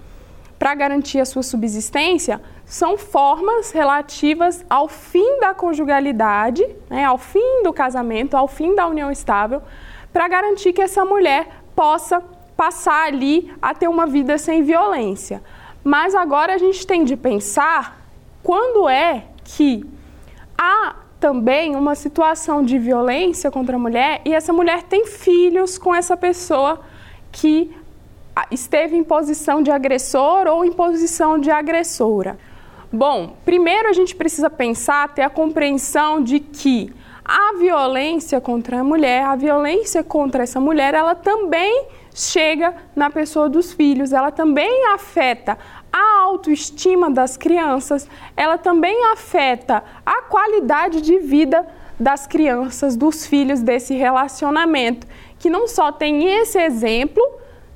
[0.59, 7.63] para garantir a sua subsistência, são formas relativas ao fim da conjugalidade, né, ao fim
[7.63, 9.63] do casamento, ao fim da união estável,
[10.13, 12.23] para garantir que essa mulher possa
[12.55, 15.43] passar ali a ter uma vida sem violência.
[15.83, 18.03] Mas agora a gente tem de pensar
[18.43, 19.87] quando é que
[20.57, 25.95] há também uma situação de violência contra a mulher e essa mulher tem filhos com
[25.95, 26.81] essa pessoa
[27.33, 27.75] que
[28.51, 32.39] esteve em posição de agressor ou em posição de agressora.
[32.91, 36.91] Bom, primeiro a gente precisa pensar, ter a compreensão de que
[37.23, 43.47] a violência contra a mulher, a violência contra essa mulher, ela também chega na pessoa
[43.47, 45.59] dos filhos, ela também afeta
[45.93, 51.67] a autoestima das crianças, ela também afeta a qualidade de vida
[52.01, 55.07] das crianças, dos filhos desse relacionamento,
[55.39, 57.23] que não só tem esse exemplo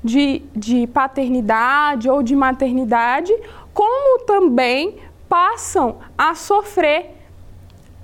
[0.02, 3.32] de, de paternidade ou de maternidade,
[3.72, 7.10] como também passam a sofrer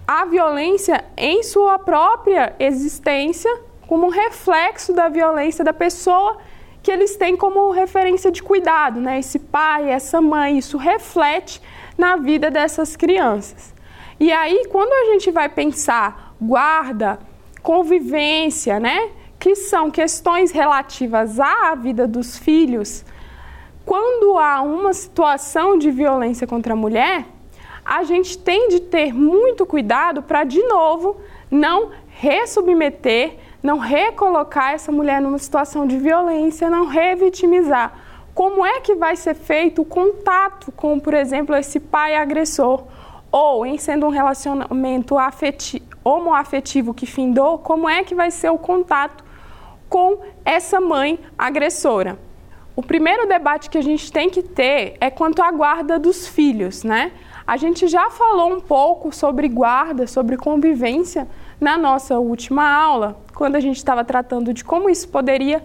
[0.07, 6.39] a violência em sua própria existência como um reflexo da violência da pessoa
[6.83, 9.19] que eles têm como referência de cuidado, né?
[9.19, 11.61] Esse pai, essa mãe, isso reflete
[11.99, 13.75] na vida dessas crianças.
[14.19, 17.19] E aí, quando a gente vai pensar guarda,
[17.63, 19.11] convivência, né?
[19.39, 23.05] Que são questões relativas à vida dos filhos,
[23.89, 27.25] quando há uma situação de violência contra a mulher,
[27.83, 31.17] a gente tem de ter muito cuidado para, de novo,
[31.51, 37.93] não ressubmeter não recolocar essa mulher numa situação de violência, não revitimizar.
[38.35, 42.85] Como é que vai ser feito o contato com, por exemplo, esse pai agressor?
[43.33, 48.59] Ou, em sendo um relacionamento afetivo, homoafetivo que findou, como é que vai ser o
[48.59, 49.25] contato
[49.89, 52.28] com essa mãe agressora?
[52.79, 56.85] O primeiro debate que a gente tem que ter é quanto à guarda dos filhos,
[56.85, 57.11] né?
[57.45, 61.27] A gente já falou um pouco sobre guarda, sobre convivência
[61.61, 65.61] na nossa última aula, quando a gente estava tratando de como isso poderia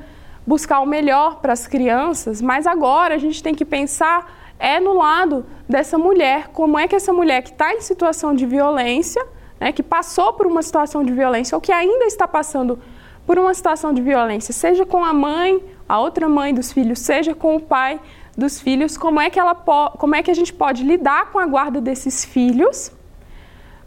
[0.47, 4.97] buscar o melhor para as crianças, mas agora a gente tem que pensar é no
[4.97, 9.23] lado dessa mulher, como é que essa mulher que está em situação de violência,
[9.59, 12.79] né, que passou por uma situação de violência ou que ainda está passando
[13.25, 17.33] por uma situação de violência, seja com a mãe, a outra mãe dos filhos, seja
[17.33, 17.99] com o pai
[18.37, 21.45] dos filhos, como é que ela como é que a gente pode lidar com a
[21.45, 22.91] guarda desses filhos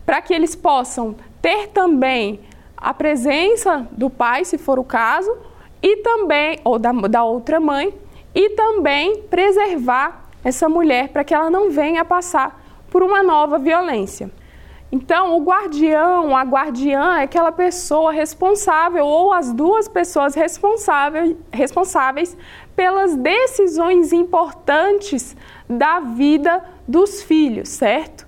[0.05, 2.41] para que eles possam ter também
[2.77, 5.37] a presença do pai, se for o caso,
[5.83, 7.93] e também, ou da, da outra mãe,
[8.35, 14.31] e também preservar essa mulher para que ela não venha passar por uma nova violência.
[14.91, 22.37] Então, o guardião, a guardiã é aquela pessoa responsável ou as duas pessoas responsáveis, responsáveis
[22.77, 25.37] pelas decisões importantes
[25.69, 28.25] da vida dos filhos, certo?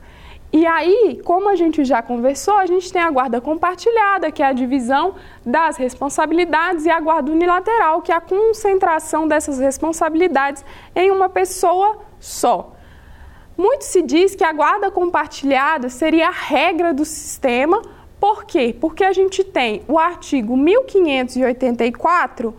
[0.52, 4.46] E aí, como a gente já conversou, a gente tem a guarda compartilhada, que é
[4.46, 5.14] a divisão
[5.44, 10.64] das responsabilidades, e a guarda unilateral, que é a concentração dessas responsabilidades
[10.96, 12.72] em uma pessoa só.
[13.58, 17.82] Muito se diz que a guarda compartilhada seria a regra do sistema.
[18.20, 18.72] Por quê?
[18.80, 22.54] Porque a gente tem o artigo 1584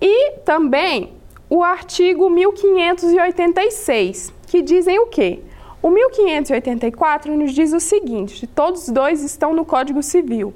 [0.00, 1.12] e também
[1.50, 5.40] o artigo 1586, que dizem o quê?
[5.82, 10.54] O 1584 nos diz o seguinte: todos dois estão no Código Civil.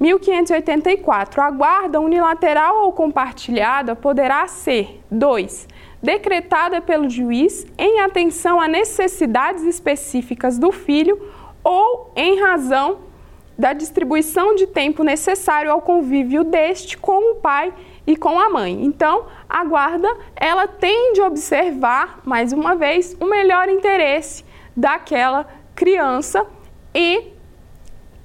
[0.00, 1.40] 1584.
[1.40, 5.68] A guarda unilateral ou compartilhada poderá ser 2.
[6.02, 11.20] Decretada pelo juiz em atenção a necessidades específicas do filho
[11.62, 13.10] ou em razão
[13.58, 17.74] da distribuição de tempo necessário ao convívio deste com o pai
[18.06, 18.82] e com a mãe.
[18.82, 24.44] Então, a guarda, ela tende a observar, mais uma vez, o melhor interesse
[24.74, 26.46] daquela criança
[26.94, 27.34] e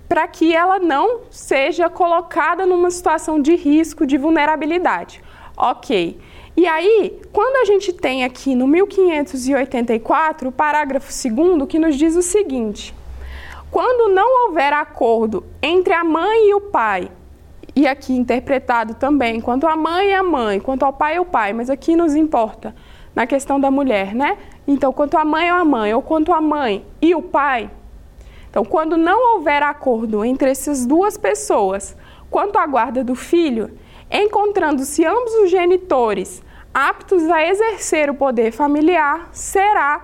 [0.07, 5.21] para que ela não seja colocada numa situação de risco, de vulnerabilidade.
[5.57, 6.17] Ok.
[6.57, 12.15] E aí, quando a gente tem aqui no 1584 o parágrafo 2 que nos diz
[12.15, 12.95] o seguinte:
[13.69, 17.11] quando não houver acordo entre a mãe e o pai,
[17.75, 21.25] e aqui interpretado também quanto a mãe e a mãe, quanto ao pai e o
[21.25, 22.73] pai, mas aqui nos importa
[23.13, 24.37] na questão da mulher, né?
[24.65, 27.69] Então, quanto a mãe ou a mãe, ou quanto a mãe e o pai.
[28.49, 31.97] Então, quando não houver acordo entre essas duas pessoas
[32.29, 33.77] quanto à guarda do filho,
[34.11, 36.43] encontrando-se ambos os genitores
[36.73, 40.03] aptos a exercer o poder familiar, será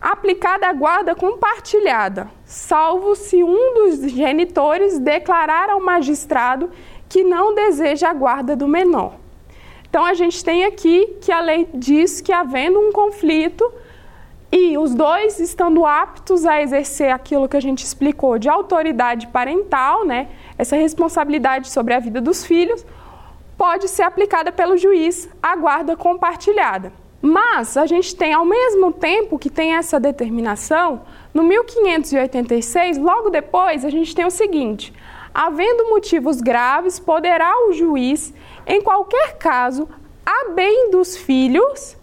[0.00, 6.70] aplicada a guarda compartilhada, salvo se um dos genitores declarar ao magistrado
[7.08, 9.16] que não deseja a guarda do menor.
[9.90, 13.70] Então a gente tem aqui que a lei diz que havendo um conflito
[14.50, 20.06] e os dois estando aptos a exercer aquilo que a gente explicou de autoridade parental,
[20.06, 22.84] né, essa responsabilidade sobre a vida dos filhos,
[23.58, 26.92] pode ser aplicada pelo juiz a guarda compartilhada.
[27.20, 31.02] Mas a gente tem, ao mesmo tempo que tem essa determinação,
[31.34, 34.94] no 1586, logo depois, a gente tem o seguinte:
[35.34, 38.32] havendo motivos graves, poderá o juiz,
[38.64, 39.88] em qualquer caso,
[40.24, 41.96] a bem dos filhos,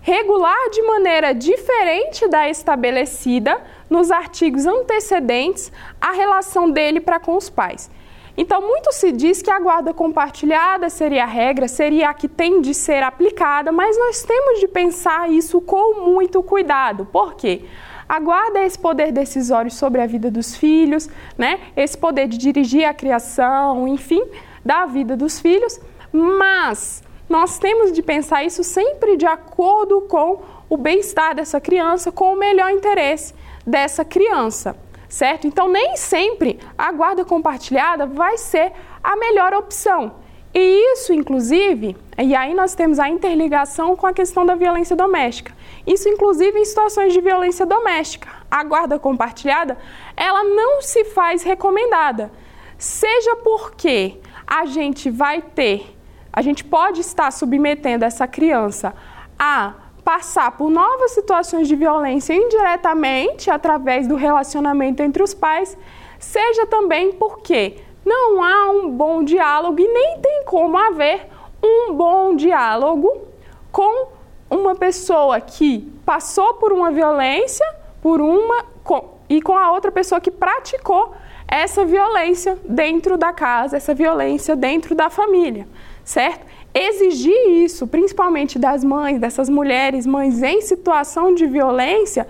[0.00, 7.50] regular de maneira diferente da estabelecida nos artigos antecedentes a relação dele para com os
[7.50, 7.90] pais.
[8.36, 12.60] Então, muito se diz que a guarda compartilhada seria a regra, seria a que tem
[12.60, 17.06] de ser aplicada, mas nós temos de pensar isso com muito cuidado.
[17.06, 17.64] Por quê?
[18.08, 21.08] A guarda é esse poder decisório sobre a vida dos filhos,
[21.38, 21.60] né?
[21.76, 24.22] esse poder de dirigir a criação, enfim,
[24.64, 25.80] da vida dos filhos,
[26.12, 32.32] mas nós temos de pensar isso sempre de acordo com o bem-estar dessa criança, com
[32.32, 33.32] o melhor interesse
[33.64, 34.76] dessa criança
[35.10, 35.46] certo?
[35.46, 40.14] Então, nem sempre a guarda compartilhada vai ser a melhor opção.
[40.54, 45.54] E isso, inclusive, e aí nós temos a interligação com a questão da violência doméstica.
[45.86, 48.28] Isso, inclusive, em situações de violência doméstica.
[48.50, 49.76] A guarda compartilhada,
[50.16, 52.32] ela não se faz recomendada.
[52.78, 55.96] Seja porque a gente vai ter,
[56.32, 58.94] a gente pode estar submetendo essa criança
[59.38, 59.74] a
[60.10, 65.78] passar por novas situações de violência indiretamente através do relacionamento entre os pais,
[66.18, 71.28] seja também porque não há um bom diálogo e nem tem como haver
[71.62, 73.28] um bom diálogo
[73.70, 74.08] com
[74.50, 77.64] uma pessoa que passou por uma violência,
[78.02, 81.14] por uma com, e com a outra pessoa que praticou
[81.46, 85.68] essa violência dentro da casa, essa violência dentro da família,
[86.04, 86.49] certo?
[86.74, 92.26] Exigir isso, principalmente das mães, dessas mulheres, mães em situação de violência,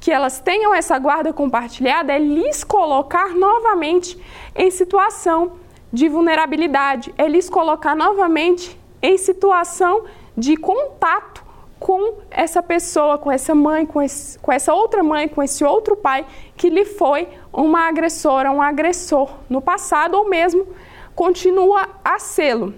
[0.00, 4.18] que elas tenham essa guarda compartilhada, é lhes colocar novamente
[4.56, 5.52] em situação
[5.92, 10.04] de vulnerabilidade, é lhes colocar novamente em situação
[10.36, 11.44] de contato
[11.78, 15.96] com essa pessoa, com essa mãe, com, esse, com essa outra mãe, com esse outro
[15.96, 16.26] pai
[16.56, 20.66] que lhe foi uma agressora, um agressor no passado ou mesmo
[21.14, 22.74] continua a sê-lo.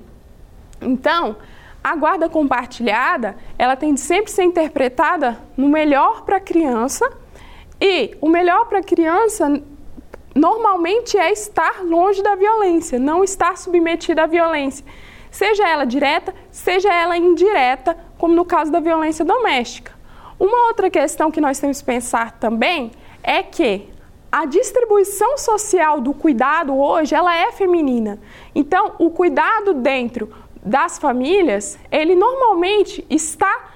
[0.82, 1.36] Então,
[1.82, 7.10] a guarda compartilhada, ela tem de sempre ser interpretada no melhor para a criança
[7.80, 9.60] e o melhor para a criança
[10.34, 14.84] normalmente é estar longe da violência, não estar submetida à violência,
[15.30, 19.92] seja ela direta, seja ela indireta, como no caso da violência doméstica.
[20.38, 23.88] Uma outra questão que nós temos que pensar também é que
[24.30, 28.18] a distribuição social do cuidado hoje ela é feminina.
[28.54, 30.32] Então, o cuidado dentro
[30.62, 33.72] das famílias, ele normalmente está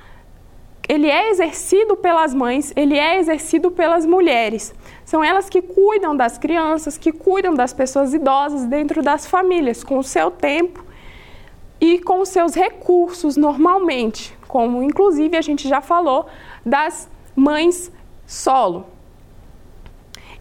[0.89, 4.73] ele é exercido pelas mães, ele é exercido pelas mulheres.
[5.05, 9.99] São elas que cuidam das crianças, que cuidam das pessoas idosas dentro das famílias, com
[9.99, 10.85] o seu tempo
[11.81, 16.27] e com os seus recursos normalmente, como inclusive a gente já falou
[16.65, 17.91] das mães
[18.25, 18.87] solo.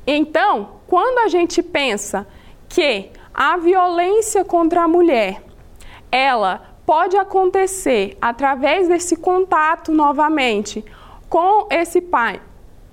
[0.05, 2.27] Então, quando a gente pensa
[2.69, 5.41] que a violência contra a mulher
[6.15, 10.85] ela pode acontecer através desse contato novamente
[11.27, 12.41] com esse pai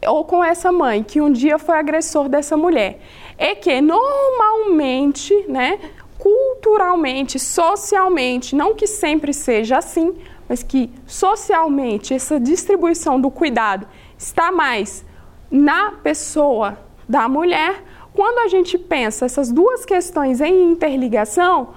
[0.08, 3.00] ou com essa mãe que um dia foi agressor dessa mulher,
[3.38, 5.78] é que normalmente, né,
[6.18, 10.16] culturalmente, socialmente, não que sempre seja assim,
[10.48, 13.86] mas que socialmente essa distribuição do cuidado
[14.18, 15.04] está mais
[15.48, 16.76] na pessoa
[17.08, 21.68] da mulher, quando a gente pensa essas duas questões em interligação,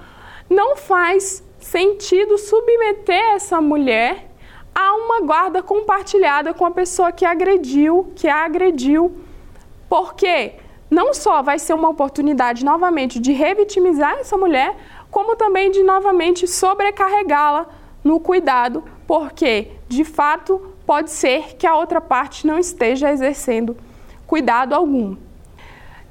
[0.50, 4.30] não faz sentido submeter essa mulher
[4.74, 9.20] a uma guarda compartilhada com a pessoa que agrediu, que a agrediu,
[9.90, 10.54] porque
[10.90, 14.76] não só vai ser uma oportunidade novamente de revitimizar essa mulher,
[15.10, 17.68] como também de novamente sobrecarregá-la
[18.04, 23.76] no cuidado, porque de fato pode ser que a outra parte não esteja exercendo
[24.28, 25.16] cuidado algum.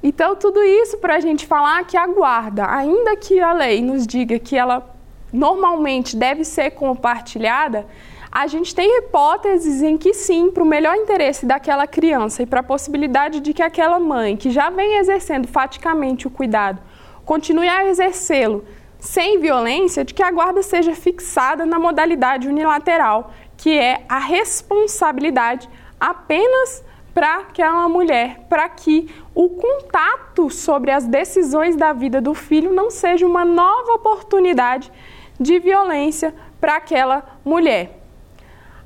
[0.06, 4.06] Então, tudo isso para a gente falar que a guarda, ainda que a lei nos
[4.06, 4.94] diga que ela
[5.32, 7.86] normalmente deve ser compartilhada,
[8.30, 12.60] a gente tem hipóteses em que sim, para o melhor interesse daquela criança e para
[12.60, 16.82] a possibilidade de que aquela mãe, que já vem exercendo faticamente o cuidado,
[17.24, 18.62] continue a exercê-lo
[18.98, 25.66] sem violência, de que a guarda seja fixada na modalidade unilateral, que é a responsabilidade
[25.98, 26.84] apenas
[27.14, 32.90] para aquela mulher, para que o contato sobre as decisões da vida do filho não
[32.90, 34.90] seja uma nova oportunidade
[35.38, 38.00] de violência para aquela mulher.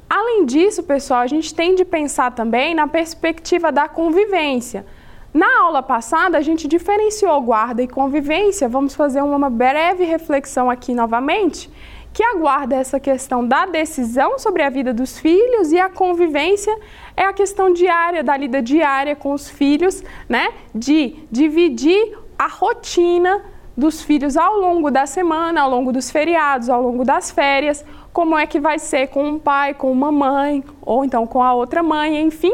[0.08, 4.86] Além disso, pessoal, a gente tem de pensar também na perspectiva da convivência.
[5.32, 8.68] Na aula passada, a gente diferenciou guarda e convivência.
[8.68, 11.70] Vamos fazer uma breve reflexão aqui novamente,
[12.18, 15.88] que a guarda é essa questão da decisão sobre a vida dos filhos e a
[15.88, 16.76] convivência
[17.16, 20.52] é a questão diária, da lida diária com os filhos, né?
[20.74, 23.40] De dividir a rotina
[23.76, 28.36] dos filhos ao longo da semana, ao longo dos feriados, ao longo das férias, como
[28.36, 31.84] é que vai ser com um pai, com uma mãe, ou então com a outra
[31.84, 32.52] mãe, enfim,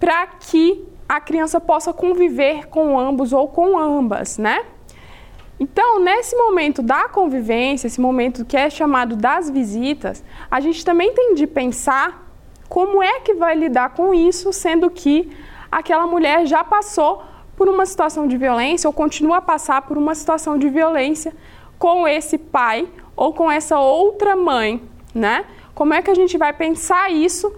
[0.00, 4.64] para que a criança possa conviver com ambos ou com ambas, né?
[5.60, 11.12] Então, nesse momento da convivência, esse momento que é chamado das visitas, a gente também
[11.12, 12.26] tem de pensar
[12.68, 15.30] como é que vai lidar com isso, sendo que
[15.70, 17.22] aquela mulher já passou
[17.56, 21.34] por uma situação de violência ou continua a passar por uma situação de violência
[21.76, 24.80] com esse pai ou com essa outra mãe,
[25.12, 25.44] né?
[25.74, 27.52] Como é que a gente vai pensar isso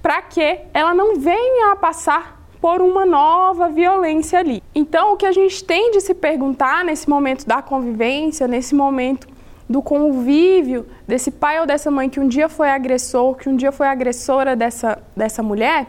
[0.00, 4.62] para que ela não venha a passar por uma nova violência ali?
[4.72, 9.26] Então, o que a gente tem de se perguntar nesse momento da convivência, nesse momento
[9.68, 13.72] do convívio desse pai ou dessa mãe que um dia foi agressor, que um dia
[13.72, 15.88] foi agressora dessa, dessa mulher,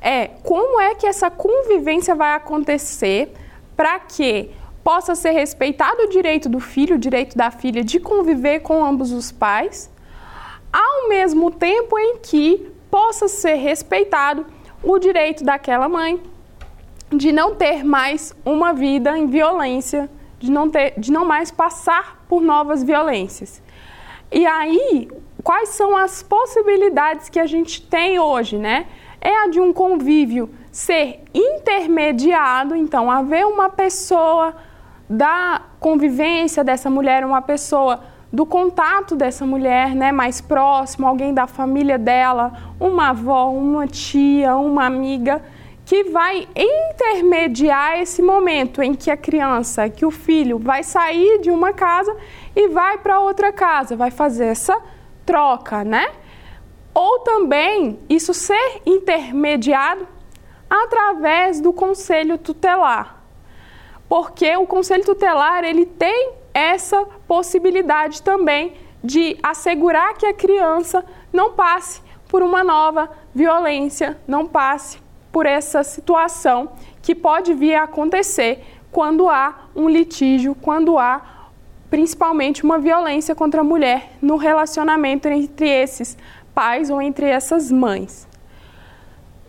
[0.00, 3.32] é como é que essa convivência vai acontecer
[3.76, 4.50] para que
[4.82, 9.12] possa ser respeitado o direito do filho, o direito da filha de conviver com ambos
[9.12, 9.88] os pais,
[10.72, 16.20] ao mesmo tempo em que possa ser respeitado o direito daquela mãe
[17.10, 22.24] de não ter mais uma vida em violência, de não, ter, de não mais passar
[22.28, 23.62] por novas violências.
[24.30, 25.08] E aí,
[25.42, 28.86] quais são as possibilidades que a gente tem hoje, né?
[29.20, 34.54] É a de um convívio ser intermediado, então haver uma pessoa
[35.08, 38.00] da convivência dessa mulher, uma pessoa
[38.32, 44.56] do contato dessa mulher, né, mais próximo, alguém da família dela, uma avó, uma tia,
[44.56, 45.42] uma amiga,
[45.84, 51.50] que vai intermediar esse momento em que a criança, que o filho vai sair de
[51.50, 52.14] uma casa
[52.54, 54.78] e vai para outra casa, vai fazer essa
[55.24, 56.10] troca, né?
[56.92, 60.06] Ou também isso ser intermediado
[60.68, 63.18] através do conselho tutelar
[64.08, 71.52] porque o conselho tutelar ele tem essa possibilidade também de assegurar que a criança não
[71.52, 74.98] passe por uma nova violência, não passe
[75.32, 81.22] por essa situação que pode vir a acontecer quando há um litígio, quando há
[81.90, 86.18] principalmente uma violência contra a mulher no relacionamento entre esses
[86.54, 88.27] pais ou entre essas mães.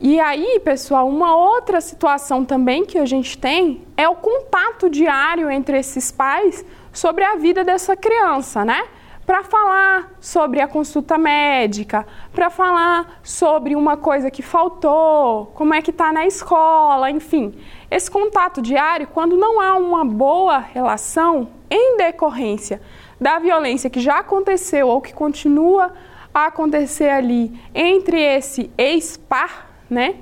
[0.01, 5.51] E aí, pessoal, uma outra situação também que a gente tem é o contato diário
[5.51, 8.87] entre esses pais sobre a vida dessa criança, né?
[9.25, 15.81] Para falar sobre a consulta médica, para falar sobre uma coisa que faltou, como é
[15.81, 17.53] que está na escola, enfim.
[17.91, 22.81] Esse contato diário, quando não há uma boa relação em decorrência
[23.19, 25.91] da violência que já aconteceu ou que continua
[26.33, 30.15] a acontecer ali entre esse ex-par, né?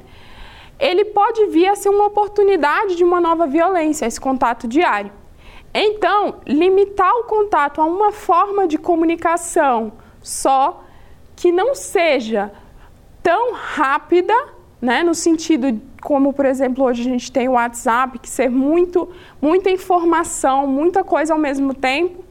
[0.80, 5.11] Ele pode vir a ser uma oportunidade de uma nova violência, esse contato diário.
[5.74, 10.84] Então, limitar o contato a uma forma de comunicação só
[11.36, 12.51] que não seja
[13.24, 14.34] tão rápida,
[14.82, 19.09] né, no sentido como, por exemplo, hoje a gente tem o WhatsApp, que ser muito,
[19.41, 22.24] muita informação, muita coisa ao mesmo tempo,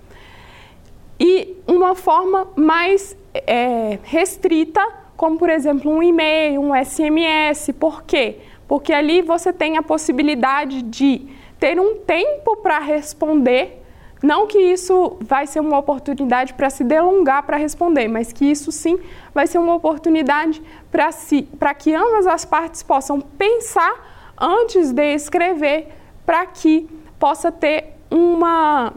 [1.18, 4.86] e uma forma mais é, restrita
[5.16, 7.72] como por exemplo um e-mail, um SMS.
[7.72, 8.40] Por quê?
[8.68, 11.26] porque ali você tem a possibilidade de
[11.58, 13.82] ter um tempo para responder.
[14.22, 18.72] Não que isso vai ser uma oportunidade para se delongar para responder, mas que isso
[18.72, 18.98] sim
[19.34, 21.48] vai ser uma oportunidade para si,
[21.78, 25.88] que ambas as partes possam pensar antes de escrever,
[26.24, 26.88] para que
[27.18, 28.92] possa ter uma,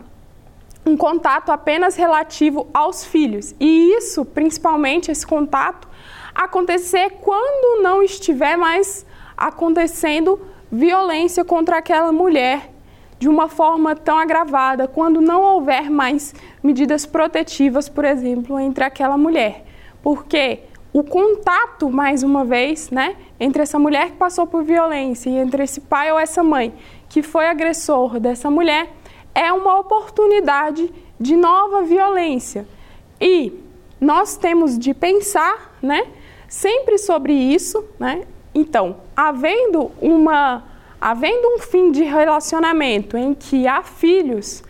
[0.86, 3.53] um contato apenas relativo aos filhos.
[3.59, 5.88] E isso, principalmente, esse contato,
[6.43, 10.39] acontecer quando não estiver mais acontecendo
[10.71, 12.71] violência contra aquela mulher
[13.19, 16.33] de uma forma tão agravada, quando não houver mais
[16.63, 19.65] medidas protetivas, por exemplo, entre aquela mulher.
[20.01, 20.59] Porque
[20.93, 25.63] o contato, mais uma vez, né, entre essa mulher que passou por violência e entre
[25.63, 26.73] esse pai ou essa mãe
[27.09, 28.93] que foi agressor dessa mulher,
[29.35, 32.65] é uma oportunidade de nova violência.
[33.19, 33.51] E
[33.99, 36.07] nós temos de pensar, né,
[36.50, 38.24] sempre sobre isso, né?
[38.54, 40.64] Então, havendo uma
[41.00, 44.62] havendo um fim de relacionamento em que há filhos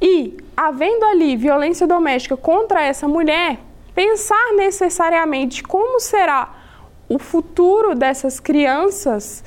[0.00, 3.60] e havendo ali violência doméstica contra essa mulher,
[3.94, 6.52] pensar necessariamente como será
[7.08, 9.44] o futuro dessas crianças,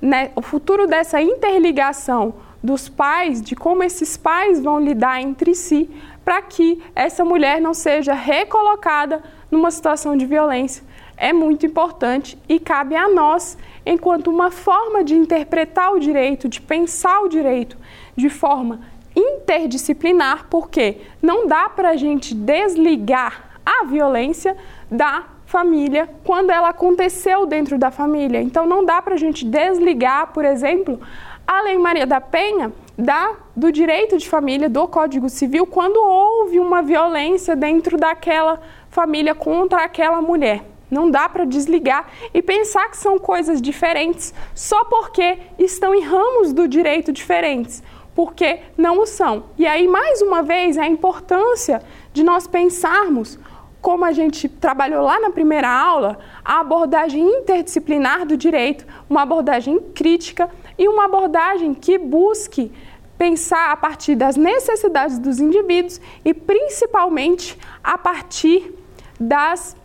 [0.00, 5.90] né, o futuro dessa interligação dos pais, de como esses pais vão lidar entre si,
[6.24, 10.84] para que essa mulher não seja recolocada numa situação de violência,
[11.16, 16.60] é muito importante e cabe a nós, enquanto uma forma de interpretar o direito, de
[16.60, 17.76] pensar o direito
[18.14, 18.80] de forma
[19.14, 24.56] interdisciplinar, porque não dá para a gente desligar a violência
[24.90, 28.42] da família quando ela aconteceu dentro da família.
[28.42, 31.00] Então não dá para a gente desligar, por exemplo,
[31.46, 36.58] a Lei Maria da Penha da, do direito de família do Código Civil quando houve
[36.58, 38.60] uma violência dentro daquela
[38.90, 40.75] família contra aquela mulher.
[40.90, 46.52] Não dá para desligar e pensar que são coisas diferentes só porque estão em ramos
[46.52, 47.82] do direito diferentes,
[48.14, 49.44] porque não o são.
[49.58, 51.82] E aí, mais uma vez, a importância
[52.12, 53.38] de nós pensarmos
[53.80, 59.78] como a gente trabalhou lá na primeira aula, a abordagem interdisciplinar do direito, uma abordagem
[59.94, 62.72] crítica e uma abordagem que busque
[63.16, 68.74] pensar a partir das necessidades dos indivíduos e principalmente a partir
[69.20, 69.76] das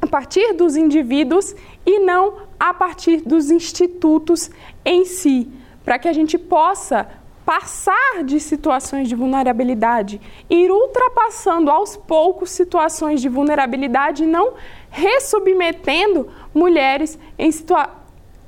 [0.00, 4.50] a partir dos indivíduos e não a partir dos institutos
[4.84, 5.48] em si,
[5.84, 7.08] para que a gente possa
[7.44, 14.54] passar de situações de vulnerabilidade, ir ultrapassando aos poucos situações de vulnerabilidade e não
[14.88, 17.18] ressubmetendo mulheres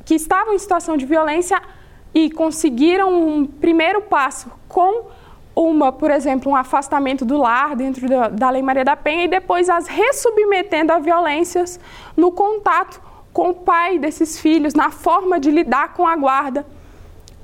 [0.04, 1.60] que estavam em situação de violência
[2.14, 5.06] e conseguiram um primeiro passo com
[5.54, 9.28] uma, por exemplo, um afastamento do lar dentro da, da Lei Maria da Penha e
[9.28, 11.78] depois as ressubmetendo a violências
[12.16, 13.00] no contato
[13.32, 16.66] com o pai desses filhos, na forma de lidar com a guarda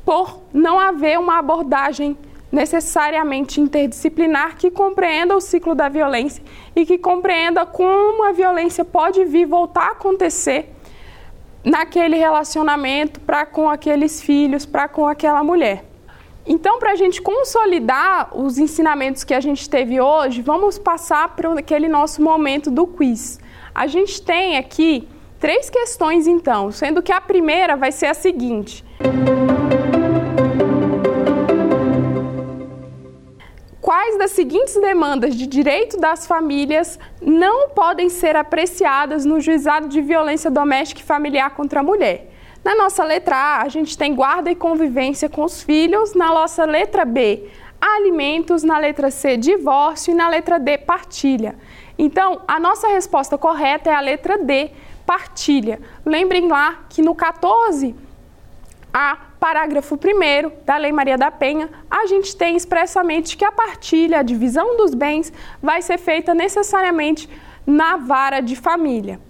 [0.05, 2.17] por não haver uma abordagem
[2.51, 6.43] necessariamente interdisciplinar que compreenda o ciclo da violência
[6.75, 10.75] e que compreenda como a violência pode vir voltar a acontecer
[11.63, 15.88] naquele relacionamento para com aqueles filhos, para com aquela mulher.
[16.51, 21.53] Então, para a gente consolidar os ensinamentos que a gente teve hoje, vamos passar para
[21.59, 23.38] aquele nosso momento do quiz.
[23.74, 25.07] A gente tem aqui
[25.38, 28.82] três questões, então, sendo que a primeira vai ser a seguinte.
[33.88, 40.03] quais das seguintes demandas de direito das famílias não podem ser apreciadas no juizado de
[40.03, 42.38] violência doméstica e familiar contra a mulher?
[42.65, 46.65] Na nossa letra A, a gente tem guarda e convivência com os filhos, na nossa
[46.65, 47.49] letra B,
[47.81, 51.57] alimentos, na letra C, divórcio e na letra D, partilha.
[51.99, 54.71] Então, a nossa resposta correta é a letra D,
[55.07, 55.81] partilha.
[56.05, 57.95] Lembrem lá que no 14
[58.93, 64.19] a parágrafo 1 da Lei Maria da Penha, a gente tem expressamente que a partilha,
[64.19, 65.33] a divisão dos bens,
[65.63, 67.29] vai ser feita necessariamente
[67.67, 69.21] na vara de família.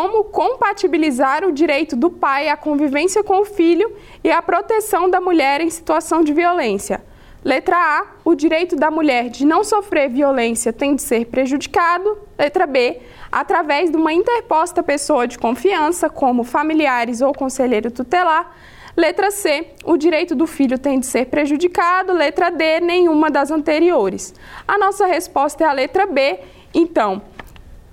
[0.00, 3.94] Como compatibilizar o direito do pai à convivência com o filho
[4.24, 7.02] e à proteção da mulher em situação de violência?
[7.44, 12.16] Letra A, o direito da mulher de não sofrer violência tem de ser prejudicado.
[12.38, 12.98] Letra B,
[13.30, 18.56] através de uma interposta pessoa de confiança, como familiares ou conselheiro tutelar.
[18.96, 22.14] Letra C, o direito do filho tem de ser prejudicado.
[22.14, 24.34] Letra D, nenhuma das anteriores.
[24.66, 26.40] A nossa resposta é a letra B.
[26.72, 27.20] Então,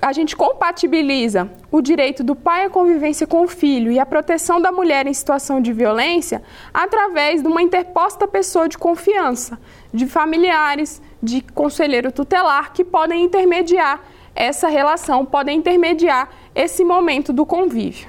[0.02, 4.62] a gente compatibiliza o direito do pai à convivência com o filho e a proteção
[4.62, 6.44] da mulher em situação de violência
[6.74, 9.60] através de uma interposta pessoa de confiança,
[9.92, 14.02] de familiares, de conselheiro tutelar que podem intermediar
[14.36, 18.08] essa relação, podem intermediar esse momento do convívio.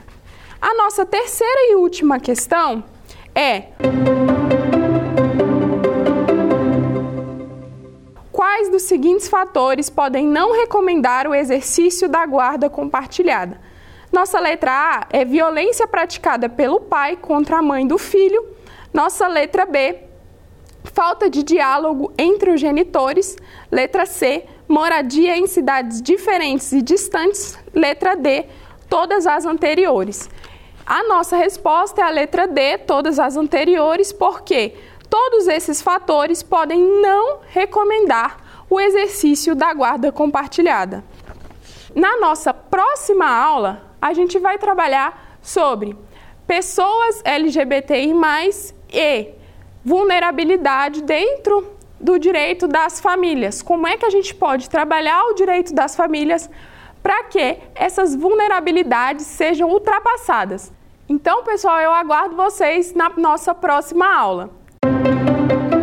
[0.61, 2.85] A nossa terceira e última questão
[3.35, 4.28] é.
[8.49, 13.61] Quais dos seguintes fatores podem não recomendar o exercício da guarda compartilhada?
[14.11, 18.43] Nossa letra A é violência praticada pelo pai contra a mãe do filho.
[18.91, 19.99] Nossa letra B,
[20.83, 23.37] falta de diálogo entre os genitores.
[23.71, 27.59] Letra C, moradia em cidades diferentes e distantes.
[27.75, 28.47] Letra D,
[28.89, 30.31] todas as anteriores.
[30.87, 34.75] A nossa resposta é a letra D, todas as anteriores, porque
[35.11, 41.05] todos esses fatores podem não recomendar o exercício da guarda compartilhada.
[41.95, 45.97] Na nossa próxima aula, a gente vai trabalhar sobre
[46.47, 48.15] pessoas LGBTI+,
[48.93, 49.35] e
[49.85, 53.63] vulnerabilidade dentro do direito das famílias.
[53.63, 56.49] Como é que a gente pode trabalhar o direito das famílias
[57.03, 60.73] para que essas vulnerabilidades sejam ultrapassadas?
[61.09, 64.58] Então, pessoal, eu aguardo vocês na nossa próxima aula.